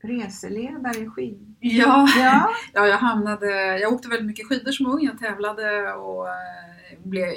reseledare, 0.00 1.10
skid... 1.10 1.56
Ja. 1.60 2.08
Ja, 2.18 2.50
ja, 2.72 2.86
jag 2.86 2.98
hamnade, 2.98 3.78
jag 3.78 3.92
åkte 3.92 4.08
väldigt 4.08 4.26
mycket 4.26 4.46
skidor 4.46 4.72
som 4.72 4.86
ung, 4.86 5.04
jag 5.04 5.18
tävlade 5.18 5.92
och 5.92 6.28
eh, 6.28 6.98
blev, 7.02 7.28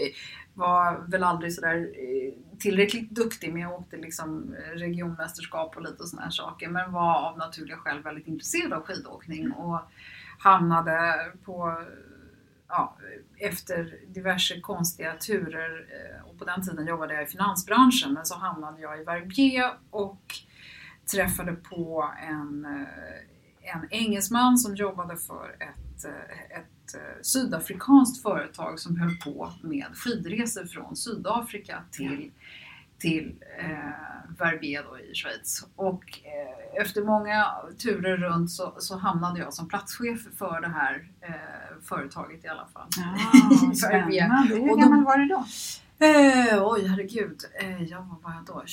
var 0.53 1.06
väl 1.08 1.24
aldrig 1.24 1.53
sådär 1.53 1.75
eh, 1.77 2.34
tillräckligt 2.60 3.10
duktig 3.10 3.53
men 3.53 3.62
jag 3.62 3.74
åkte 3.74 3.98
liksom 3.98 4.56
eh, 4.56 4.77
regionmästerskap 4.77 5.75
och 5.75 5.82
lite 5.82 6.03
sådana 6.03 6.24
här 6.24 6.32
saker. 6.32 6.70
Men 6.70 6.91
var 6.91 7.15
av 7.15 7.38
naturliga 7.38 7.77
skäl 7.77 8.03
väldigt 8.03 8.27
intresserad 8.27 8.74
av 8.74 8.86
skidåkning 8.86 9.51
och 9.51 9.80
hamnade 10.39 11.25
på 11.46 11.84
ja, 12.68 12.98
efter 13.38 13.96
diverse 14.08 14.60
konstiga 14.60 15.13
turer 15.13 15.86
och 16.25 16.39
på 16.39 16.46
den 16.46 16.62
tiden 16.62 16.88
jobbade 16.88 17.13
jag 17.13 17.24
i 17.24 17.25
finansbranschen 17.25 18.13
men 18.13 18.25
så 18.25 18.36
hamnade 18.36 18.82
jag 18.82 19.01
i 19.01 19.03
Verbier 19.03 19.74
och 19.89 20.41
träffade 21.12 21.53
på 21.53 22.12
en, 22.30 22.65
en 23.62 23.88
engelsman 23.89 24.58
som 24.58 24.75
jobbade 24.75 25.18
för 25.18 25.56
ett, 25.60 26.06
ett 26.50 27.01
sydafrikanskt 27.22 28.22
företag 28.22 28.80
som 28.80 29.00
höll 29.00 29.18
på 29.18 29.51
med 29.62 29.86
skidresor 29.94 30.65
från 30.65 30.96
Sydafrika 30.96 31.84
till, 31.91 32.32
till 33.00 33.36
eh, 33.60 34.12
Verbier 34.39 35.12
i 35.12 35.15
Schweiz. 35.15 35.68
Och 35.75 36.20
eh, 36.24 36.82
efter 36.82 37.03
många 37.03 37.48
turer 37.84 38.18
runt 38.18 38.51
så, 38.51 38.74
så 38.77 38.98
hamnade 38.98 39.39
jag 39.39 39.53
som 39.53 39.68
platschef 39.68 40.20
för 40.38 40.62
det 40.62 40.68
här 40.68 41.08
eh, 41.22 41.82
företaget 41.84 42.46
i 42.46 42.48
alla 42.48 42.68
fall. 42.74 42.88
Ah, 42.98 43.74
spännande. 43.74 44.56
Hur 44.56 44.82
gammal 44.82 45.03
var 45.03 45.18
du 45.18 45.25
då? 45.25 45.46
Eh, 46.06 46.68
oj, 46.68 46.88
herregud. 46.88 47.41
Eh, 47.62 47.84
jag 47.84 48.00
var 48.00 48.20
bara 48.24 48.44
då 48.48 48.63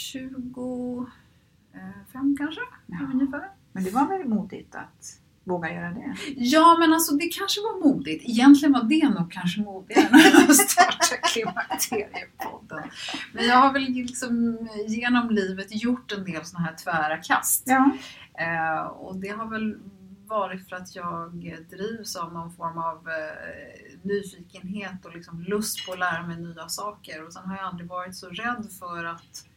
25 2.12 2.36
kanske, 2.38 2.60
ja. 2.86 2.98
ungefär. 3.12 3.50
Men 3.72 3.84
det 3.84 3.90
var 3.90 4.08
väl 4.08 4.28
modigt 4.28 4.74
att 4.74 5.20
våga 5.48 5.72
göra 5.74 5.90
det? 5.90 6.16
Ja, 6.36 6.76
men 6.78 6.92
alltså 6.92 7.14
det 7.14 7.28
kanske 7.28 7.60
var 7.60 7.88
modigt. 7.88 8.24
Egentligen 8.28 8.72
var 8.72 8.82
det 8.82 9.08
nog 9.08 9.32
kanske 9.32 9.60
modigare 9.60 10.06
än 10.06 10.50
att 10.50 10.56
starta 10.56 11.16
Klimakteriepodden. 11.16 12.90
Men 13.32 13.46
jag 13.46 13.56
har 13.56 13.72
väl 13.72 13.82
liksom 13.82 14.58
genom 14.86 15.30
livet 15.30 15.82
gjort 15.82 16.12
en 16.12 16.24
del 16.24 16.44
sådana 16.44 16.66
här 16.66 16.76
tvära 16.76 17.16
kast. 17.16 17.62
Ja. 17.66 17.90
Eh, 18.34 18.86
och 18.86 19.16
det 19.16 19.28
har 19.28 19.46
väl 19.46 19.78
varit 20.26 20.68
för 20.68 20.76
att 20.76 20.96
jag 20.96 21.32
drivs 21.70 22.16
av 22.16 22.32
någon 22.32 22.52
form 22.52 22.78
av 22.78 23.08
eh, 23.08 23.98
nyfikenhet 24.02 25.04
och 25.04 25.14
liksom 25.14 25.40
lust 25.40 25.86
på 25.86 25.92
att 25.92 25.98
lära 25.98 26.26
mig 26.26 26.36
nya 26.36 26.68
saker. 26.68 27.26
Och 27.26 27.32
sen 27.32 27.48
har 27.48 27.56
jag 27.56 27.66
aldrig 27.66 27.88
varit 27.88 28.16
så 28.16 28.28
rädd 28.28 28.68
för 28.78 29.04
att 29.04 29.20
eh, 29.20 29.48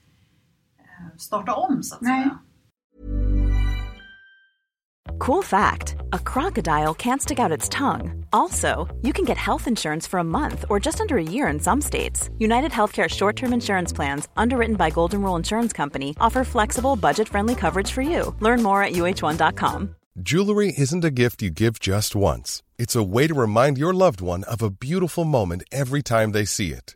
starta 1.18 1.54
om 1.54 1.84
så 1.84 1.96
att 1.96 2.02
Nej. 2.02 2.24
säga. 2.24 2.40
Cool 5.20 5.44
fact 5.44 5.96
a 6.14 6.20
crocodile 6.20 6.96
can't 6.96 7.22
stick 7.22 7.40
out 7.40 7.52
its 7.52 7.70
tongue. 7.70 8.26
Also, 8.34 8.88
you 9.02 9.14
can 9.14 9.26
get 9.26 9.38
health 9.38 9.68
insurance 9.68 10.08
for 10.08 10.20
a 10.20 10.24
month 10.24 10.66
or 10.70 10.80
just 10.80 11.00
under 11.00 11.18
a 11.18 11.24
year 11.24 11.48
in 11.48 11.60
some 11.60 11.82
states. 11.82 12.30
United 12.40 12.72
Healthcare 12.72 13.08
short 13.10 13.36
term 13.36 13.54
insurance 13.54 13.94
plans, 13.94 14.28
underwritten 14.36 14.76
by 14.76 14.90
Golden 14.90 15.22
Rule 15.22 15.36
Insurance 15.36 15.74
Company, 15.74 16.16
offer 16.20 16.44
flexible, 16.44 16.96
budget 16.96 17.28
friendly 17.30 17.56
coverage 17.56 17.92
for 17.92 18.02
you. 18.02 18.36
Learn 18.40 18.64
more 18.64 18.84
at 18.84 18.94
uh1.com. 18.94 19.96
Jewelry 20.20 20.74
isn't 20.78 21.06
a 21.06 21.12
gift 21.12 21.42
you 21.42 21.50
give 21.50 21.80
just 21.80 22.16
once, 22.16 22.64
it's 22.78 22.96
a 22.96 23.04
way 23.04 23.28
to 23.28 23.34
remind 23.34 23.78
your 23.78 23.94
loved 23.94 24.22
one 24.22 24.44
of 24.46 24.62
a 24.62 24.70
beautiful 24.70 25.24
moment 25.24 25.64
every 25.72 26.02
time 26.02 26.32
they 26.32 26.46
see 26.46 26.72
it. 26.74 26.96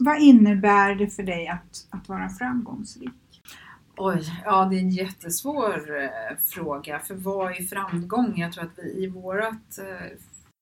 vad 0.00 0.20
innebär 0.20 0.94
det 0.94 1.08
för 1.08 1.22
dig 1.22 1.48
att, 1.48 1.86
att 1.90 2.08
vara 2.08 2.28
framgångsrik? 2.28 3.10
Oj, 3.96 4.42
ja 4.44 4.64
det 4.64 4.76
är 4.76 4.80
en 4.80 4.90
jättesvår 4.90 6.02
eh, 6.02 6.38
fråga. 6.38 6.98
För 6.98 7.14
vad 7.14 7.50
är 7.50 7.62
framgång? 7.62 8.38
Jag 8.38 8.52
tror 8.52 8.64
att 8.64 8.78
vi 8.78 9.04
i 9.04 9.06
vårat 9.06 9.78
eh, 9.78 10.18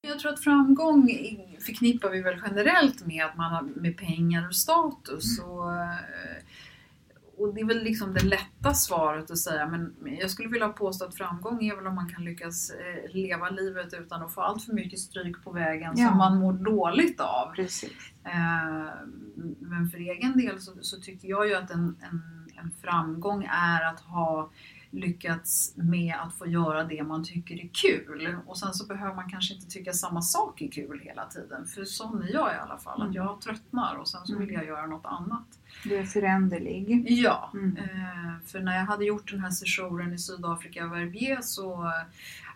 jag 0.09 0.19
tror 0.19 0.33
att 0.33 0.45
framgång 0.45 1.09
förknippar 1.61 2.11
vi 2.11 2.23
väl 2.23 2.41
generellt 2.47 3.07
med 3.07 3.25
att 3.25 3.37
man 3.37 3.53
har 3.53 3.63
med 3.63 3.97
pengar 3.97 4.49
och 4.49 4.57
status. 4.57 5.39
Och, 5.39 5.73
eh, 5.73 5.97
och 7.39 7.55
det 7.55 7.61
är 7.61 7.65
väl 7.65 7.83
liksom 7.83 8.15
det 8.15 8.25
lätta 8.25 8.75
svaret 8.75 9.31
att 9.31 9.39
säga 9.39 9.67
men 9.67 9.95
jag 10.21 10.31
skulle 10.31 10.49
vilja 10.49 10.69
påstå 10.69 11.05
att 11.05 11.15
framgång 11.15 11.65
är 11.65 11.77
väl 11.77 11.87
om 11.87 11.95
man 11.95 12.09
kan 12.09 12.25
lyckas 12.25 12.71
eh, 12.71 13.13
leva 13.15 13.49
livet 13.51 13.95
utan 13.95 14.23
att 14.23 14.35
få 14.35 14.41
allt 14.41 14.63
för 14.65 14.73
mycket 14.73 14.99
stryk 14.99 15.45
på 15.45 15.53
vägen 15.53 15.93
Ja. 15.97 16.09
som 16.09 16.19
man 16.19 16.39
mår 16.39 16.53
dåligt 16.53 17.21
av. 17.21 17.53
Precis. 17.55 17.93
Eh, 18.25 18.91
Men 19.61 19.89
för 19.91 19.99
egen 19.99 20.39
del 20.39 20.61
så, 20.61 20.73
så 20.81 21.01
tycker 21.01 21.29
jag 21.29 21.49
ju 21.49 21.55
att 21.55 21.71
en, 21.71 21.97
en, 22.01 22.23
en 22.57 22.71
framgång 22.83 23.45
är 23.51 23.85
att 23.85 24.01
ha 24.01 24.51
lyckats 24.91 25.73
med 25.77 26.15
att 26.21 26.35
få 26.35 26.47
göra 26.47 26.85
det 26.85 27.03
man 27.03 27.25
tycker 27.25 27.55
är 27.55 27.69
kul. 27.73 28.37
Och 28.47 28.59
sen 28.59 28.75
så 28.75 28.87
behöver 28.87 29.15
man 29.15 29.31
kanske 29.31 29.55
inte 29.55 29.67
tycka 29.67 29.93
samma 29.93 30.23
sak 30.23 30.61
är 30.63 30.71
kul 30.71 31.01
hela 31.05 31.25
tiden. 31.27 31.67
För 31.67 31.85
sån 31.85 32.23
är 32.23 32.33
jag 32.33 32.53
i 32.55 32.59
alla 32.59 32.79
fall, 32.79 33.03
att 33.03 33.15
jag 33.15 33.41
tröttnar 33.41 33.95
och 33.95 34.09
sen 34.09 34.27
så 34.27 34.39
vill 34.39 34.51
jag 34.53 34.67
göra 34.67 34.87
något 34.87 35.07
annat. 35.07 35.47
Du 35.85 35.97
är 35.97 36.05
föränderlig. 36.05 37.07
Ja, 37.11 37.51
Mm. 37.55 37.77
eh, 37.77 38.33
för 38.47 38.61
när 38.61 38.77
jag 38.77 38.85
hade 38.85 39.05
gjort 39.05 39.31
den 39.31 39.41
här 39.41 39.51
sessionen 39.51 40.13
i 40.13 40.19
Sydafrika, 40.19 40.87
Verbier, 40.87 41.39
så 41.43 41.93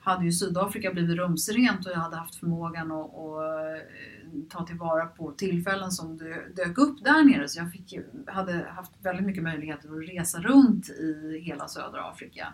hade 0.02 0.24
ju 0.24 0.32
Sydafrika 0.32 0.92
blivit 0.92 1.16
rumsrent 1.18 1.86
och 1.86 1.92
jag 1.92 1.98
hade 1.98 2.16
haft 2.16 2.34
förmågan 2.34 2.92
att, 2.92 3.14
att 3.14 3.44
eh, 3.44 4.40
ta 4.48 4.66
tillvara 4.66 5.06
på 5.06 5.32
tillfällen 5.32 5.90
som 5.90 6.16
dö- 6.18 6.48
dök 6.56 6.78
upp 6.78 7.04
där 7.04 7.24
nere. 7.24 7.48
Så 7.48 7.58
jag 7.60 7.72
fick, 7.72 7.98
hade 8.26 8.66
haft 8.76 8.92
väldigt 9.02 9.26
mycket 9.26 9.42
möjligheter 9.42 9.88
att 9.88 10.08
resa 10.08 10.38
runt 10.40 10.88
i 10.88 11.38
hela 11.42 11.68
södra 11.68 12.04
Afrika. 12.04 12.52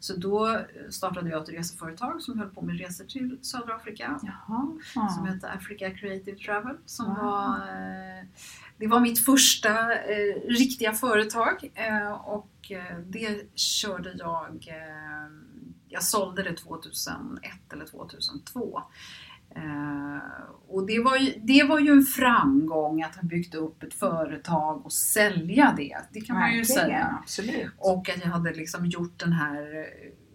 Så 0.00 0.16
då 0.16 0.60
startade 0.90 1.30
jag 1.30 1.42
ett 1.42 1.48
reseföretag 1.48 2.22
som 2.22 2.38
höll 2.38 2.48
på 2.50 2.62
med 2.62 2.78
resor 2.78 3.04
till 3.04 3.38
södra 3.42 3.74
Afrika 3.74 4.20
Jaha. 4.22 4.68
som 5.16 5.26
hette 5.26 5.50
Africa 5.50 5.90
Creative 5.90 6.36
Travel. 6.38 6.76
Som 6.86 7.06
Wow. 7.06 7.16
var, 7.24 7.56
eh, 7.56 8.24
det 8.78 8.86
var 8.86 9.00
mitt 9.00 9.24
första 9.24 9.92
eh, 9.92 10.48
riktiga 10.48 10.92
företag 10.92 11.70
eh, 11.74 12.12
och 12.12 12.70
eh, 12.70 12.98
det 13.06 13.42
körde 13.54 14.14
jag, 14.18 14.66
eh, 14.68 15.30
jag 15.88 16.02
sålde 16.02 16.42
det 16.42 16.56
2001 16.56 17.52
eller 17.72 17.86
2002. 17.86 18.82
Eh, 19.56 20.18
och 20.68 20.86
det 20.86 21.00
var, 21.00 21.16
ju, 21.16 21.32
det 21.42 21.62
var 21.62 21.78
ju 21.78 21.90
en 21.90 22.02
framgång 22.02 23.02
att 23.02 23.16
ha 23.16 23.22
byggt 23.22 23.54
upp 23.54 23.82
ett 23.82 23.94
företag 23.94 24.86
och 24.86 24.92
sälja 24.92 25.74
det. 25.76 25.96
Det 26.12 26.20
kan 26.20 26.38
man 26.38 26.54
ju 26.54 26.64
säga. 26.64 27.18
Absolut. 27.22 27.70
Och 27.78 28.08
att 28.08 28.24
jag 28.24 28.30
hade 28.30 28.54
liksom 28.54 28.86
gjort 28.86 29.18
den 29.18 29.32
här 29.32 29.86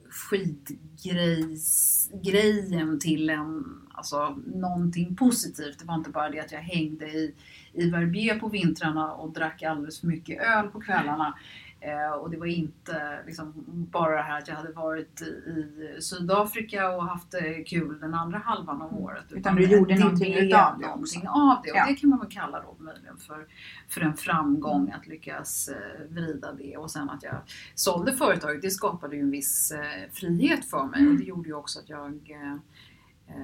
skidgrejs-grejen 0.09 2.99
till 2.99 3.29
en, 3.29 3.80
alltså 4.01 4.37
någonting 4.45 5.15
positivt. 5.15 5.79
Det 5.79 5.85
var 5.85 5.95
inte 5.95 6.09
bara 6.09 6.29
det 6.29 6.39
att 6.39 6.51
jag 6.51 6.59
hängde 6.59 7.05
i, 7.05 7.33
i 7.73 7.89
Verbier 7.89 8.39
på 8.39 8.47
vintrarna 8.49 9.13
och 9.13 9.33
drack 9.33 9.63
alldeles 9.63 9.99
för 9.99 10.07
mycket 10.07 10.41
öl 10.41 10.67
på 10.67 10.81
kvällarna. 10.81 11.37
Eh, 11.79 12.11
och 12.11 12.29
det 12.29 12.37
var 12.37 12.45
inte 12.45 13.19
liksom, 13.25 13.53
bara 13.67 14.15
det 14.15 14.21
här 14.21 14.37
att 14.37 14.47
jag 14.47 14.55
hade 14.55 14.71
varit 14.71 15.21
i, 15.21 16.01
Sydafrika 16.01 16.89
och 16.89 17.03
haft 17.03 17.31
det 17.31 17.63
kul 17.63 17.99
den 17.99 18.13
andra 18.13 18.37
halvan 18.37 18.81
av 18.81 18.97
året. 19.03 19.25
Utan 19.29 19.55
du 19.55 19.63
gjorde 19.63 19.99
någonting 19.99 20.33
utav 20.33 20.79
det 20.79 20.87
någonting 20.87 21.27
av 21.27 21.61
det. 21.63 21.71
Och 21.71 21.77
Ja. 21.77 21.85
det 21.87 21.95
kan 21.95 22.09
man 22.09 22.19
väl 22.19 22.29
kalla 22.31 22.61
då 22.61 22.75
möjligen 22.83 23.17
för, 23.17 23.45
för 23.89 24.01
en 24.01 24.17
framgång 24.17 24.91
att 24.91 25.07
lyckas 25.07 25.67
eh, 25.69 26.05
vrida 26.09 26.53
det. 26.53 26.77
Och 26.77 26.91
sen 26.91 27.09
att 27.09 27.23
jag 27.23 27.35
sålde 27.75 28.13
företaget, 28.13 28.61
det 28.61 28.69
skapade 28.71 29.15
ju 29.15 29.21
en 29.21 29.31
viss 29.31 29.71
eh, 29.71 30.11
frihet 30.13 30.65
för 30.65 30.85
mig. 30.85 31.07
Och 31.07 31.15
det 31.15 31.23
gjorde 31.23 31.49
ju 31.49 31.55
också 31.55 31.79
att 31.79 31.89
jag 31.89 32.11
eh, 32.29 32.51
eh, 32.53 32.57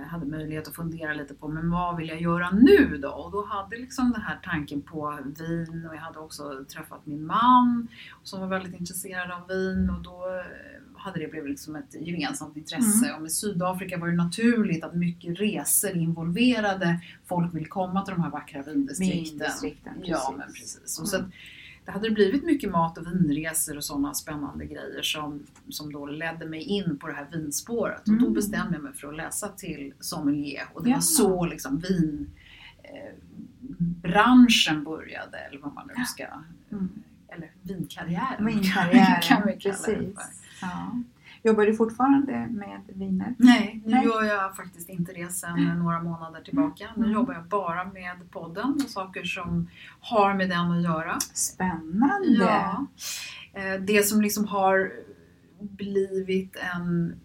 hade 0.08 0.26
möjlighet 0.26 0.67
att 0.67 0.76
fundera 0.76 1.13
lite 1.13 1.34
på, 1.34 1.47
men 1.47 1.71
vad 1.71 1.97
vill 1.97 2.10
jag 2.10 2.21
göra 2.21 2.52
nu 2.52 2.97
då? 2.97 3.10
Och 3.10 3.32
då 3.32 3.45
hade 3.45 3.78
liksom 3.78 4.12
den 4.12 4.21
här 4.21 4.39
tanken 4.43 4.82
på 4.82 5.19
vin 5.38 5.88
och 5.89 5.95
jag 5.95 6.02
hade 6.02 6.19
också 6.19 6.65
träffat 6.73 7.06
min 7.06 7.26
man 7.26 7.88
som 8.23 8.39
var 8.39 8.47
väldigt 8.47 8.80
intresserad 8.80 9.32
av 9.32 9.47
vin 9.47 9.89
och 9.89 10.02
då 10.02 10.26
eh, 10.39 11.00
hade 11.00 11.19
det 11.19 11.28
blivit 11.28 11.50
liksom 11.50 11.76
ett 11.76 11.95
gemensamt 12.00 12.58
intresse. 12.58 13.06
Mm. 13.06 13.15
Och 13.15 13.21
med 13.21 13.32
Sydafrika 13.32 13.97
var 13.97 14.08
det 14.08 14.15
naturligt 14.15 14.84
att 14.84 14.95
mycket 14.95 15.39
resor 15.39 15.97
involverade. 15.97 17.00
Folk 17.26 17.56
vill 17.56 17.67
komma 17.67 18.06
till 18.06 18.13
de 18.13 18.23
här 18.23 18.30
vackra 18.30 18.62
vindistrikten. 18.62 19.38
Vindistrikten, 19.38 19.93
Ja, 20.04 20.36
men 20.38 20.47
precis. 20.47 21.00
Mm. 21.00 21.08
så 21.08 21.15
att 21.17 21.26
det 21.88 21.93
hade 21.93 22.10
blivit 22.12 22.43
mycket 22.43 22.71
mat 22.71 22.97
och 22.97 23.08
vinresor 23.08 23.78
och 23.78 23.84
sådana 23.84 24.13
spännande 24.13 24.65
grejer 24.65 25.02
som, 25.02 25.43
som 25.69 25.91
då 25.93 26.06
ledde 26.06 26.45
mig 26.45 26.62
in 26.62 26.97
på 26.97 27.08
det 27.08 27.13
här 27.13 27.28
vinspåret. 27.32 28.00
Och 28.08 28.13
då 28.13 28.26
Mm. 28.26 28.34
bestämde 28.34 28.73
jag 28.73 28.84
mig 28.84 28.93
för 28.93 29.08
att 29.08 29.15
läsa 29.15 29.47
till 29.47 29.93
sommelier. 30.00 30.65
Och 30.73 30.84
det 30.84 30.89
Ja. 30.89 30.95
var 30.95 31.02
så 31.02 31.45
liksom 31.45 31.78
vin 31.80 32.30
eh, 32.84 33.13
branschen 34.02 34.84
började, 34.84 35.38
eller 35.38 35.60
vad 35.60 35.73
man 35.73 35.89
nu 35.97 36.06
ska... 36.06 36.26
Mm. 36.71 36.89
Eller 37.28 37.52
vinkarriären 37.62 38.45
Vinkarriären, 38.45 39.21
kan 39.23 39.41
vi 39.47 39.54
kalla 39.54 39.56
det 39.56 39.69
precis. 39.69 39.86
för. 39.86 40.13
Ja. 40.62 41.02
Jobbar 41.43 41.65
du 41.65 41.76
fortfarande 41.76 42.47
med 42.52 42.82
viner? 42.88 43.36
Nej, 43.38 43.82
nu 43.86 43.91
Nej. 43.95 44.06
gör 44.06 44.23
jag 44.23 44.56
faktiskt 44.56 44.89
inte 44.89 45.13
det 45.13 45.32
sedan 45.34 45.80
några 45.80 46.04
månader 46.04 46.41
tillbaka. 46.41 46.86
Nu 46.95 47.02
Mm. 47.04 47.13
jobbar 47.13 47.34
jag 47.34 47.43
bara 47.43 47.84
med 47.86 48.32
podden 48.32 48.73
och 48.73 48.89
saker 48.89 49.23
som 49.23 49.67
har 50.02 50.34
med 50.34 50.50
den 50.50 50.71
att 50.71 50.84
göra. 50.84 51.17
Spännande! 51.34 52.28
Ja. 52.39 52.86
Eh, 53.54 53.82
Det 53.82 54.04
som 54.08 54.21
liksom 54.21 54.45
har 54.45 54.91
blivit 55.60 56.56
en, 56.76 57.15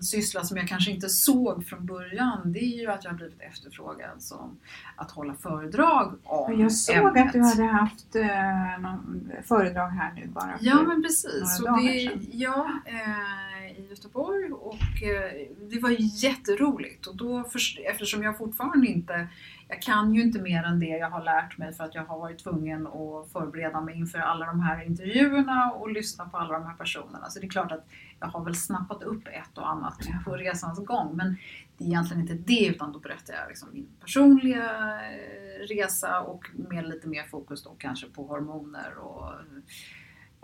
en 0.00 0.04
syssla 0.04 0.44
som 0.44 0.56
jag 0.56 0.68
kanske 0.68 0.90
inte 0.90 1.08
såg 1.08 1.66
från 1.66 1.86
början, 1.86 2.40
det 2.52 2.58
är 2.58 2.78
ju 2.80 2.86
att 2.90 3.04
jag 3.04 3.10
har 3.10 3.16
blivit 3.16 3.40
efterfrågad 3.40 4.22
som 4.22 4.58
att 4.96 5.10
hålla 5.10 5.34
föredrag 5.34 6.14
om 6.24 6.60
Jag 6.60 6.72
såg 6.72 6.96
ämnet. 6.96 7.26
att 7.26 7.32
du 7.32 7.40
hade 7.42 7.62
haft 7.64 8.16
eh, 8.16 8.80
någon 8.80 9.32
föredrag 9.44 9.88
här 9.88 10.12
nu 10.14 10.26
bara 10.26 10.58
för 10.58 10.66
Ja 10.66 10.82
men 10.82 11.02
precis. 11.02 11.58
dagar 11.58 11.82
det, 11.82 12.00
sedan. 12.10 12.26
ja, 12.32 12.70
eh, 12.86 13.78
i 13.80 13.86
Göteborg 13.90 14.52
och 14.52 15.02
eh, 15.02 15.46
det 15.70 15.78
var 15.80 15.90
jätteroligt. 16.24 17.06
Och 17.06 17.16
då, 17.16 17.44
först- 17.52 17.78
eftersom 17.90 18.22
jag 18.22 18.38
fortfarande 18.38 18.86
inte, 18.86 19.26
jag 19.70 19.82
kan 19.82 20.14
ju 20.14 20.22
inte 20.22 20.38
mer 20.38 20.62
än 20.64 20.80
det 20.80 20.86
jag 20.86 21.10
har 21.10 21.24
lärt 21.24 21.58
mig 21.58 21.72
för 21.72 21.84
att 21.84 21.94
jag 21.94 22.04
har 22.04 22.18
varit 22.18 22.38
tvungen 22.38 22.86
att 22.86 23.32
förbereda 23.32 23.80
mig 23.80 23.98
inför 23.98 24.18
alla 24.18 24.46
de 24.46 24.60
här 24.60 24.86
intervjuerna 24.86 25.72
och 25.72 25.92
lyssna 25.92 26.28
på 26.28 26.36
alla 26.36 26.52
de 26.52 26.66
här 26.66 26.74
personerna. 26.74 27.30
Så 27.30 27.40
det 27.40 27.46
är 27.46 27.50
klart 27.50 27.72
att 27.72 27.86
jag 28.20 28.26
har 28.26 28.44
väl 28.44 28.54
snappat 28.54 29.02
upp 29.02 29.26
ett 29.26 29.58
och 29.58 29.70
annat 29.70 29.98
på 30.24 30.36
resans 30.36 30.78
gång. 30.86 31.16
Men 31.16 31.36
det 31.78 31.84
är 31.84 31.88
egentligen 31.88 32.22
inte 32.22 32.34
det 32.34 32.66
utan 32.66 32.92
då 32.92 32.98
berättar 32.98 33.34
jag 33.34 33.48
liksom 33.48 33.68
min 33.72 33.88
personliga 34.00 34.64
eh, 35.10 35.66
resa 35.68 36.20
och 36.20 36.50
med 36.54 36.88
lite 36.88 37.08
mer 37.08 37.24
fokus 37.24 37.64
då 37.64 37.70
kanske 37.78 38.06
på 38.06 38.26
hormoner 38.26 38.98
och 38.98 39.32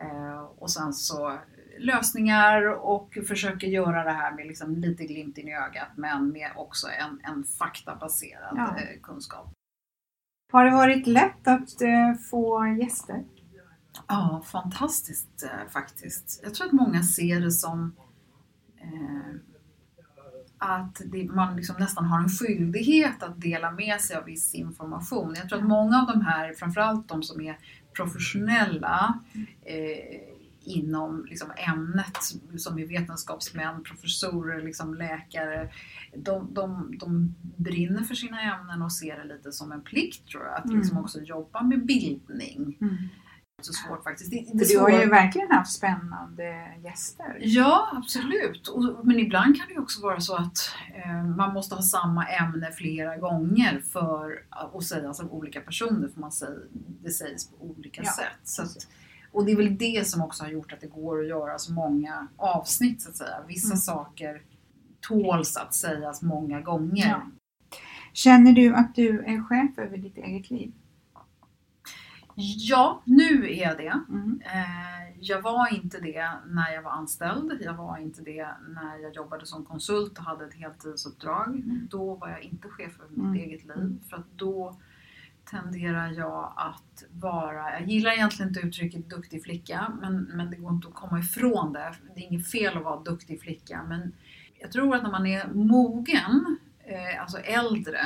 eh, 0.04 0.40
och 0.40 0.70
sen 0.70 0.92
så 0.92 1.38
lösningar 1.78 2.66
och 2.86 3.18
försöker 3.28 3.66
göra 3.66 4.04
det 4.04 4.12
här 4.12 4.32
med 4.32 4.46
liksom 4.46 4.74
lite 4.76 5.04
glimten 5.04 5.48
i 5.48 5.54
ögat 5.54 5.88
men 5.96 6.28
med 6.28 6.50
också 6.56 6.86
en, 6.88 7.20
en 7.32 7.44
faktabaserad 7.44 8.54
Ja. 8.56 8.76
eh, 8.78 9.00
kunskap. 9.02 9.52
Har 10.52 10.64
det 10.64 10.70
varit 10.70 11.06
lätt 11.06 11.48
att 11.48 11.82
eh, 11.82 12.14
få 12.30 12.66
gäster? 12.80 13.24
Ja, 14.08 14.42
fantastiskt 14.46 15.42
eh, 15.44 15.72
faktiskt. 15.72 16.40
Jag 16.42 16.54
tror 16.54 16.66
att 16.66 16.72
många 16.72 17.02
ser 17.02 17.40
det 17.40 17.50
som 17.50 17.96
eh, 18.80 19.36
att 20.58 21.02
det, 21.06 21.24
man 21.24 21.56
liksom 21.56 21.76
nästan 21.78 22.04
har 22.04 22.18
en 22.18 22.28
skyldighet 22.28 23.22
att 23.22 23.40
dela 23.40 23.70
med 23.70 24.00
sig 24.00 24.16
av 24.16 24.24
viss 24.24 24.54
information. 24.54 25.34
Jag 25.36 25.48
tror 25.48 25.58
att 25.58 25.64
många 25.68 26.00
av 26.00 26.06
de 26.06 26.20
här, 26.20 26.52
framförallt 26.52 27.08
de 27.08 27.22
som 27.22 27.40
är 27.40 27.58
professionella 27.92 29.18
eh, 29.64 30.35
inom 30.66 31.24
liksom 31.28 31.50
ämnet, 31.56 32.18
som 32.56 32.78
är 32.78 32.86
vetenskapsmän, 32.86 33.82
professorer, 33.82 34.62
liksom 34.62 34.94
läkare, 34.94 35.68
de, 36.16 36.54
de, 36.54 36.98
de 36.98 37.34
brinner 37.56 38.02
för 38.04 38.14
sina 38.14 38.40
ämnen 38.40 38.82
och 38.82 38.92
ser 38.92 39.16
det 39.16 39.24
lite 39.34 39.52
som 39.52 39.72
en 39.72 39.80
plikt 39.82 40.28
tror 40.28 40.44
jag, 40.44 40.54
att 40.58 40.64
Mm. 40.64 40.78
liksom 40.78 40.98
också 40.98 41.20
jobba 41.20 41.62
med 41.62 41.86
bildning. 41.86 42.78
Så 43.62 43.72
svårt 43.72 44.04
faktiskt. 44.04 44.30
Det, 44.30 44.46
det 44.54 44.68
du 44.68 44.78
har 44.78 44.90
ju 44.90 45.06
verkligen 45.08 45.50
haft 45.50 45.72
spännande 45.72 46.68
gäster. 46.84 47.38
Ja, 47.40 47.88
absolut. 47.92 48.68
Och, 48.68 49.06
men 49.06 49.18
ibland 49.18 49.56
kan 49.56 49.66
det 49.66 49.72
ju 49.74 49.80
också 49.80 50.02
vara 50.02 50.20
så 50.20 50.34
att 50.36 50.70
eh, 51.04 51.24
man 51.24 51.52
måste 51.54 51.74
ha 51.74 51.82
samma 51.82 52.26
ämne 52.26 52.72
flera 52.72 53.16
gånger 53.16 53.82
för 53.92 54.42
att 54.50 54.84
säga 54.84 55.14
som 55.14 55.30
olika 55.30 55.60
personer, 55.60 56.08
för 56.08 56.20
man 56.20 56.32
säger, 56.32 56.58
det 57.02 57.10
sägs 57.10 57.50
på 57.50 57.56
olika 57.64 58.02
Ja, 58.04 58.12
sätt. 58.12 58.38
Så 58.44 58.62
att, 58.62 58.88
och 59.36 59.44
det 59.44 59.52
är 59.52 59.56
väl 59.56 59.78
det 59.78 60.06
som 60.06 60.22
också 60.22 60.44
har 60.44 60.50
gjort 60.50 60.72
att 60.72 60.80
det 60.80 60.86
går 60.86 61.20
att 61.20 61.28
göra 61.28 61.58
så 61.58 61.72
många 61.72 62.28
avsnitt 62.36 63.02
så 63.02 63.08
att 63.10 63.16
säga. 63.16 63.36
Vissa 63.48 63.66
Mm. 63.72 63.76
saker 63.78 64.42
tåls 65.00 65.56
att 65.56 65.74
sägas 65.74 66.22
många 66.22 66.60
gånger. 66.60 67.08
Ja. 67.08 67.22
Känner 68.12 68.52
du 68.52 68.74
att 68.74 68.94
du 68.94 69.20
är 69.24 69.42
chef 69.48 69.78
över 69.78 69.96
ditt 69.98 70.16
eget 70.18 70.50
liv? 70.50 70.72
Ja, 72.56 73.02
nu 73.04 73.50
är 73.52 73.62
jag 73.62 73.76
det. 73.76 74.00
Mm. 74.08 74.40
Eh, 74.44 75.06
Jag 75.20 75.42
var 75.42 75.74
inte 75.74 76.00
det 76.00 76.30
när 76.46 76.72
jag 76.72 76.82
var 76.82 76.90
anställd. 76.90 77.52
Jag 77.60 77.74
var 77.74 77.98
inte 77.98 78.22
det 78.22 78.48
när 78.68 78.96
jag 78.98 79.14
jobbade 79.14 79.46
som 79.46 79.64
konsult 79.64 80.18
och 80.18 80.24
hade 80.24 80.44
ett 80.46 80.54
heltidsuppdrag. 80.54 81.62
Då 81.90 82.14
var 82.14 82.28
jag 82.28 82.42
inte 82.42 82.68
chef 82.68 83.00
över 83.00 83.08
mitt 83.10 83.18
Mm. 83.18 83.34
eget 83.34 83.64
liv. 83.64 83.98
För 84.10 84.16
att 84.16 84.26
då 84.36 84.76
tenderar 85.50 86.12
jag 86.12 86.52
att 86.56 87.04
vara, 87.10 87.72
jag 87.72 87.88
gillar 87.88 88.12
egentligen 88.12 88.48
inte 88.48 88.60
uttrycket 88.60 89.10
duktig 89.10 89.42
flicka, 89.42 89.92
men, 90.00 90.22
men 90.22 90.50
det 90.50 90.56
går 90.56 90.72
inte 90.72 90.88
att 90.88 90.94
komma 90.94 91.18
ifrån 91.18 91.72
det. 91.72 91.94
Det 92.14 92.20
är 92.20 92.24
inget 92.24 92.50
fel 92.50 92.76
att 92.76 92.84
vara 92.84 93.00
duktig 93.00 93.40
flicka, 93.40 93.82
men 93.88 94.12
jag 94.58 94.72
tror 94.72 94.94
att 94.94 95.02
när 95.02 95.10
man 95.10 95.26
är 95.26 95.48
mogen, 95.54 96.58
eh, 96.84 97.22
alltså 97.22 97.38
äldre, 97.38 97.98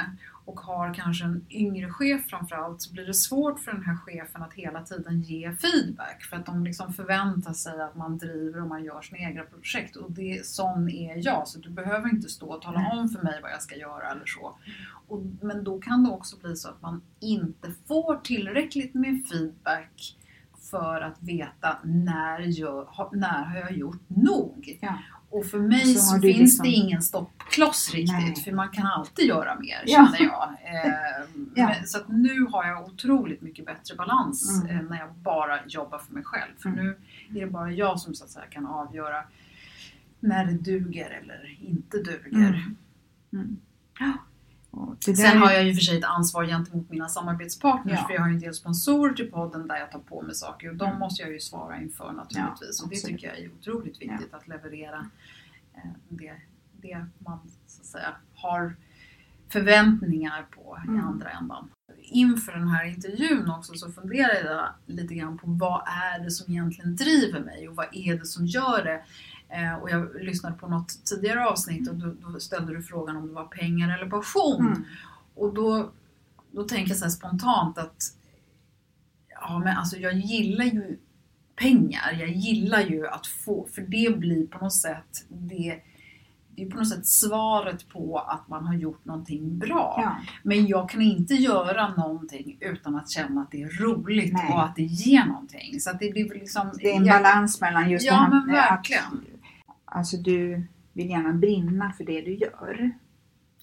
och 0.51 0.61
har 0.61 0.95
kanske 0.95 1.25
en 1.25 1.45
yngre 1.51 1.91
chef 1.91 2.27
framförallt 2.27 2.83
så 2.83 2.93
blir 2.93 3.07
det 3.07 3.15
svårt 3.15 3.61
för 3.61 3.73
den 3.73 3.83
här 3.83 3.97
chefen 3.97 4.43
att 4.43 4.53
hela 4.55 4.83
tiden 4.83 5.21
ge 5.21 5.53
feedback 5.53 6.23
för 6.23 6.37
att 6.37 6.47
de 6.47 6.65
liksom 6.65 6.93
förväntar 6.93 7.53
sig 7.53 7.83
att 7.83 7.97
man 7.97 8.19
driver 8.19 8.61
och 8.63 8.69
man 8.69 8.85
gör 8.85 9.03
sina 9.03 9.19
egna 9.19 9.43
projekt 9.43 9.97
och 9.97 10.13
det, 10.13 10.47
sån 10.47 10.89
är 10.89 11.27
jag 11.27 11.49
så 11.49 11.59
du 11.59 11.71
behöver 11.71 12.09
inte 12.09 12.29
stå 12.29 12.47
och 12.47 12.63
tala 12.63 12.91
om 12.93 13.09
för 13.09 13.23
mig 13.23 13.39
vad 13.43 13.51
jag 13.51 13.63
ska 13.63 13.77
göra 13.77 14.11
eller 14.11 14.27
så. 14.27 14.57
Och, 15.09 15.23
men 15.41 15.65
då 15.65 15.81
kan 15.81 16.05
det 16.05 16.11
också 16.11 16.37
bli 16.37 16.57
så 16.57 16.69
att 16.69 16.83
man 16.83 17.03
inte 17.21 17.73
får 17.89 18.17
tillräckligt 18.17 18.95
med 18.95 19.23
feedback 19.33 20.17
för 20.71 21.01
att 21.01 21.23
veta 21.23 21.79
när, 21.85 22.61
jag, 22.61 23.09
när 23.13 23.45
har 23.45 23.57
jag 23.57 23.73
gjort 23.73 24.03
nog. 24.09 24.79
Ja. 24.81 24.99
Och 25.31 25.47
för 25.47 25.59
mig 25.59 25.95
Så 25.95 26.01
så, 26.01 26.21
finns 26.21 26.39
liksom- 26.39 26.65
det 26.65 26.71
ingen 26.71 27.03
stoppkloss 27.03 27.91
riktigt, 27.95 28.13
Nej. 28.13 28.35
för 28.45 28.53
man 28.53 28.69
kan 28.69 28.87
alltid 28.87 29.27
göra 29.27 29.59
mer 29.61 29.83
Ja. 29.87 30.07
känner 30.13 30.31
jag. 30.31 30.49
Eh, 30.65 30.91
Ja. 31.55 31.69
men, 31.69 31.87
så 31.87 31.99
att 31.99 32.09
nu 32.09 32.41
har 32.51 32.65
jag 32.65 32.85
otroligt 32.87 33.43
mycket 33.43 33.67
bättre 33.67 33.95
balans 33.97 34.63
Mm. 34.65 34.77
eh, 34.77 34.83
när 34.91 34.99
jag 34.99 35.13
bara 35.15 35.67
jobbar 35.67 35.99
för 35.99 36.15
mig 36.15 36.25
själv. 36.25 36.53
För 36.59 36.69
Mm. 36.69 36.85
nu 36.85 36.97
är 37.41 37.45
det 37.47 37.51
bara 37.51 37.71
jag 37.73 38.01
som 38.01 38.15
så 38.15 38.25
att 38.25 38.31
säga 38.31 38.47
kan 38.47 38.67
avgöra 38.67 39.25
när 40.21 40.45
det 40.45 40.53
duger 40.53 41.11
eller 41.23 41.59
inte 41.61 41.97
duger. 41.99 42.65
Mm. 43.33 43.57
Sen 45.17 45.39
har 45.39 45.53
jag 45.53 45.65
ju 45.65 45.75
för 45.75 45.81
sig 45.83 45.99
ett 45.99 46.05
ansvar 46.05 46.45
gentemot 46.47 46.91
mina 46.91 47.09
samarbetspartners 47.09 47.99
Ja. 48.01 48.07
för 48.07 48.15
jag 48.15 48.21
har 48.21 48.29
ju 48.29 48.35
en 48.35 48.41
del 48.41 48.55
sponsorer 48.55 49.13
till 49.15 49.31
podden 49.31 49.69
där 49.69 49.77
jag 49.77 49.91
tar 49.91 49.99
på 49.99 50.23
mig 50.23 50.35
saker 50.35 50.69
och 50.71 50.77
de 50.77 50.85
Mm. 50.89 50.99
måste 50.99 51.23
jag 51.23 51.33
ju 51.33 51.41
svara 51.41 51.81
inför 51.81 52.13
naturligtvis. 52.13 52.83
och 52.83 52.89
det 52.89 52.97
tycker 52.97 53.27
jag 53.27 53.39
är 53.39 53.51
otroligt 53.61 54.01
viktigt 54.03 54.35
att 54.35 54.49
leverera 54.49 55.07
eh, 55.75 55.91
det, 56.09 56.33
det 56.81 57.07
man 57.19 57.39
så 57.67 57.81
att 57.81 57.87
säga 57.87 58.15
har 58.35 58.77
förväntningar 59.49 60.47
på 60.51 60.79
i 60.85 60.89
Mm. 60.89 61.05
andra 61.07 61.31
ändan. 61.31 61.71
Inför 62.03 62.53
den 62.53 62.69
här 62.69 62.85
intervjun 62.85 63.51
också 63.51 63.75
så 63.75 63.93
funderade 63.93 64.41
jag 64.51 64.69
lite 64.97 65.15
grann 65.15 65.39
på 65.39 65.47
vad 65.51 65.83
är 65.87 66.25
det 66.25 66.31
som 66.31 66.53
egentligen 66.53 66.97
driver 66.97 67.41
mig 67.41 67.69
och 67.69 67.77
vad 67.77 67.87
är 67.93 68.19
det 68.19 68.27
som 68.27 68.47
gör 68.47 68.85
det? 68.85 69.03
Eh, 69.53 69.75
och 69.75 69.91
jag 69.91 70.09
lyssnade 70.23 70.57
på 70.57 70.69
något 70.69 71.05
tidigare 71.05 71.47
avsnitt 71.47 71.89
och 71.89 71.95
då, 71.97 72.15
då 72.33 72.41
ställde 72.41 72.75
du 72.77 72.83
frågan 72.83 73.17
om 73.17 73.27
det 73.27 73.33
var 73.35 73.45
pengar 73.45 73.99
eller 73.99 74.11
passion. 74.11 74.67
Mm. 74.67 74.85
Och 75.35 75.55
då, 75.55 75.91
då 76.51 76.63
tänker 76.65 76.89
jag 76.91 76.99
så 76.99 77.11
spontant 77.11 77.79
att 77.79 78.03
ja, 79.41 79.59
men 79.59 79.77
alltså 79.77 79.97
jag 79.97 80.13
gillar 80.15 80.65
ju 80.65 80.99
pengar. 81.57 82.17
Jag 82.21 82.29
gillar 82.29 82.81
ju 82.81 83.07
att 83.09 83.27
få, 83.27 83.69
för 83.75 83.83
det 83.83 84.17
blir 84.19 84.47
på 84.47 84.65
något 84.65 84.73
sätt 84.75 85.25
det, 85.29 85.81
det 86.57 86.63
är 86.63 86.71
på 86.71 86.77
något 86.77 86.89
sätt 86.89 87.07
svaret 87.07 87.89
på 87.89 88.19
att 88.19 88.49
man 88.49 88.67
har 88.67 88.75
gjort 88.75 89.05
någonting 89.05 89.59
bra. 89.59 90.01
Ja. 90.05 90.17
Men 90.43 90.67
jag 90.67 90.89
kan 90.91 91.03
inte 91.03 91.35
göra 91.35 91.89
någonting 91.95 92.57
utan 92.61 92.97
att 92.97 93.11
känna 93.11 93.41
att 93.43 93.51
det 93.51 93.63
är 93.63 93.69
roligt 93.69 94.33
Nej. 94.33 94.53
och 94.53 94.65
att 94.65 94.77
det 94.77 94.83
ger 94.83 95.25
någonting. 95.25 95.81
Så 95.81 95.91
att 95.91 95.99
det 96.01 96.11
blir 96.13 96.29
liksom... 96.35 96.71
Det 96.75 96.91
är 96.93 96.97
en 96.97 97.05
jag- 97.05 97.23
balans 97.23 97.61
mellan 97.61 97.91
just 97.91 98.05
Ja, 98.07 98.13
det 98.13 98.19
här 98.19 98.29
men 98.31 98.47
med 98.47 98.65
att- 98.65 98.71
verkligen. 98.71 99.25
Alltså 99.91 100.17
du 100.17 100.67
vill 100.93 101.11
gärna 101.11 101.33
brinna 101.33 101.93
för 101.93 102.05
det 102.05 102.21
du 102.21 102.35
gör. 102.35 102.91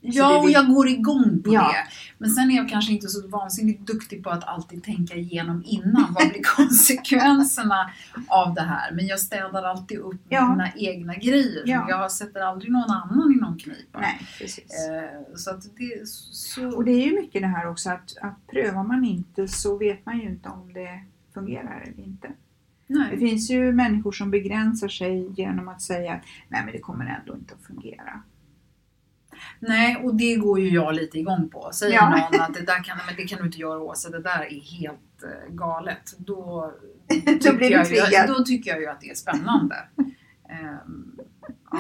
Ja, 0.02 0.40
och 0.40 0.50
jag 0.50 0.68
går 0.68 0.88
igång 0.88 1.42
på 1.44 1.54
Ja. 1.54 1.62
det. 1.62 1.92
Men 2.18 2.30
sen 2.30 2.52
är 2.52 2.56
jag 2.56 2.70
kanske 2.70 2.92
inte 2.94 3.08
så 3.08 3.28
vansinnigt 3.28 3.88
duktig 3.88 4.24
på 4.24 4.30
att 4.30 4.44
alltid 4.48 4.84
tänka 4.84 5.16
igenom 5.16 5.64
innan. 5.66 6.14
Vad 6.20 6.30
blir 6.30 6.42
konsekvenserna 6.56 7.90
av 8.28 8.54
det 8.54 8.62
här? 8.62 8.92
Men 8.92 9.08
jag 9.08 9.20
städar 9.20 9.64
alltid 9.64 9.98
upp 10.00 10.22
Ja. 10.30 10.50
mina 10.50 10.70
egna 10.76 11.16
grejer. 11.16 11.64
Ja. 11.66 11.86
Jag 11.90 12.12
sätter 12.12 12.40
aldrig 12.42 12.72
någon 12.72 12.92
annan 12.92 13.34
i 13.38 13.42
någon 13.42 13.58
knipa. 13.60 14.00
Nej, 14.00 14.20
precis. 14.40 14.88
Eh, 14.90 15.36
så 15.36 15.52
det 15.52 16.08
så... 16.08 16.76
Och 16.76 16.86
det 16.86 16.92
är 16.92 17.06
ju 17.06 17.22
mycket 17.22 17.42
det 17.42 17.48
här 17.48 17.70
också 17.70 17.90
att, 17.90 18.18
att 18.22 18.48
prövar 18.48 18.84
man 18.84 19.06
inte 19.06 19.48
så 19.48 19.78
vet 19.78 20.06
man 20.06 20.20
ju 20.20 20.30
inte 20.30 20.50
om 20.50 20.74
det 20.74 21.04
fungerar 21.34 21.82
eller 21.82 22.04
inte. 22.04 22.28
Det 22.88 22.94
Nej. 22.94 23.20
finns 23.20 23.50
ju 23.50 23.72
människor 23.72 24.12
som 24.12 24.32
begränsar 24.32 24.88
sig 24.88 25.34
genom 25.38 25.68
att 25.68 25.82
säga 25.82 26.14
att 26.14 26.22
nej 26.50 26.62
men 26.66 26.74
det 26.74 26.80
kommer 26.80 27.06
ändå 27.06 27.34
inte 27.36 27.54
att 27.54 27.64
fungera. 27.64 28.24
Nej, 29.60 29.96
och 30.04 30.16
det 30.16 30.36
går 30.36 30.60
ju 30.60 30.70
jag 30.70 30.96
lite 30.96 31.20
igång 31.20 31.50
på. 31.50 31.70
Säger 31.74 31.94
Ja. 31.96 32.10
någon 32.10 32.42
att 32.42 32.54
det 32.54 32.62
där 32.66 32.84
kan, 32.84 32.98
men 33.08 33.16
det 33.16 33.24
kan 33.24 33.40
du 33.40 33.46
inte 33.46 33.58
göra 33.58 33.80
Åsa, 33.80 34.10
det 34.10 34.22
där 34.22 34.40
är 34.40 34.80
helt 34.80 35.24
eh, 35.24 35.54
galet. 35.56 36.16
Då, 36.18 36.74
Då 37.08 37.16
tycker 37.16 37.54
blir 37.58 37.72
jag 37.72 37.92
ju, 37.92 38.28
då 38.28 38.44
tycker 38.44 38.72
jag 38.72 38.80
ju 38.82 38.88
att 38.88 39.02
det 39.02 39.10
är 39.10 39.16
spännande. 39.16 39.76
Ehm, 40.50 41.20
ja. 41.72 41.80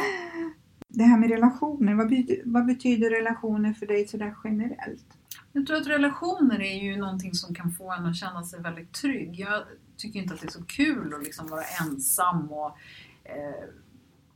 Det 0.87 1.03
här 1.03 1.17
med 1.17 1.29
relationer, 1.29 1.93
vad, 1.93 2.09
betyder, 2.09 2.41
vad 2.45 2.65
betyder 2.65 3.09
relationer 3.09 3.73
för 3.73 3.85
dig 3.85 4.07
sådär 4.07 4.35
generellt? 4.43 5.05
Jag 5.51 5.67
tror 5.67 5.77
att 5.77 5.87
relationer 5.87 6.61
är 6.61 6.83
ju 6.83 6.97
någonting 6.97 7.33
som 7.33 7.55
kan 7.55 7.71
få 7.71 7.91
en 7.91 8.05
att 8.05 8.15
känna 8.15 8.43
sig 8.43 8.61
väldigt 8.61 8.93
trygg. 8.93 9.39
Jag 9.39 9.63
tycker 9.97 10.19
inte 10.19 10.33
att 10.33 10.41
det 10.41 10.47
är 10.47 10.51
så 10.51 10.63
kul 10.63 11.13
att 11.13 11.23
liksom 11.23 11.47
vara 11.47 11.63
ensam 11.81 12.51
och 12.51 12.77
eh, 13.23 13.69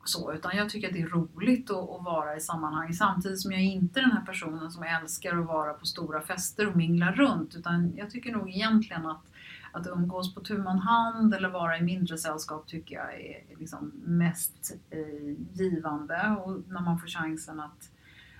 så, 0.03 0.33
utan 0.33 0.57
jag 0.57 0.69
tycker 0.69 0.87
att 0.87 0.93
det 0.93 1.01
är 1.01 1.07
roligt 1.07 1.71
att, 1.71 1.89
att 1.89 2.03
vara 2.03 2.35
i 2.35 2.39
sammanhang 2.39 2.93
samtidigt 2.93 3.39
som 3.39 3.51
jag 3.51 3.61
är 3.61 3.65
inte 3.65 3.99
är 3.99 4.01
den 4.01 4.11
här 4.11 4.25
personen 4.25 4.71
som 4.71 4.83
älskar 4.83 5.37
att 5.37 5.45
vara 5.45 5.73
på 5.73 5.85
stora 5.85 6.21
fester 6.21 6.67
och 6.67 6.75
mingla 6.75 7.11
runt. 7.11 7.55
Utan 7.55 7.93
jag 7.95 8.09
tycker 8.09 8.31
nog 8.31 8.49
egentligen 8.49 9.05
att, 9.05 9.23
att 9.71 9.87
umgås 9.87 10.35
på 10.35 10.41
tu 10.41 10.57
man 10.57 10.79
hand 10.79 11.33
eller 11.33 11.49
vara 11.49 11.77
i 11.77 11.81
mindre 11.81 12.17
sällskap 12.17 12.67
tycker 12.67 12.95
jag 12.95 13.21
är 13.21 13.43
liksom 13.59 13.91
mest 14.03 14.75
eh, 14.89 15.35
givande 15.53 16.37
och 16.45 16.61
när 16.67 16.81
man 16.81 16.99
får 16.99 17.07
chansen 17.07 17.59
att, 17.59 17.89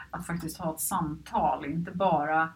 att 0.09 0.25
faktiskt 0.25 0.57
ha 0.57 0.73
ett 0.73 0.81
samtal, 0.81 1.65
inte 1.65 1.91
bara 1.91 2.49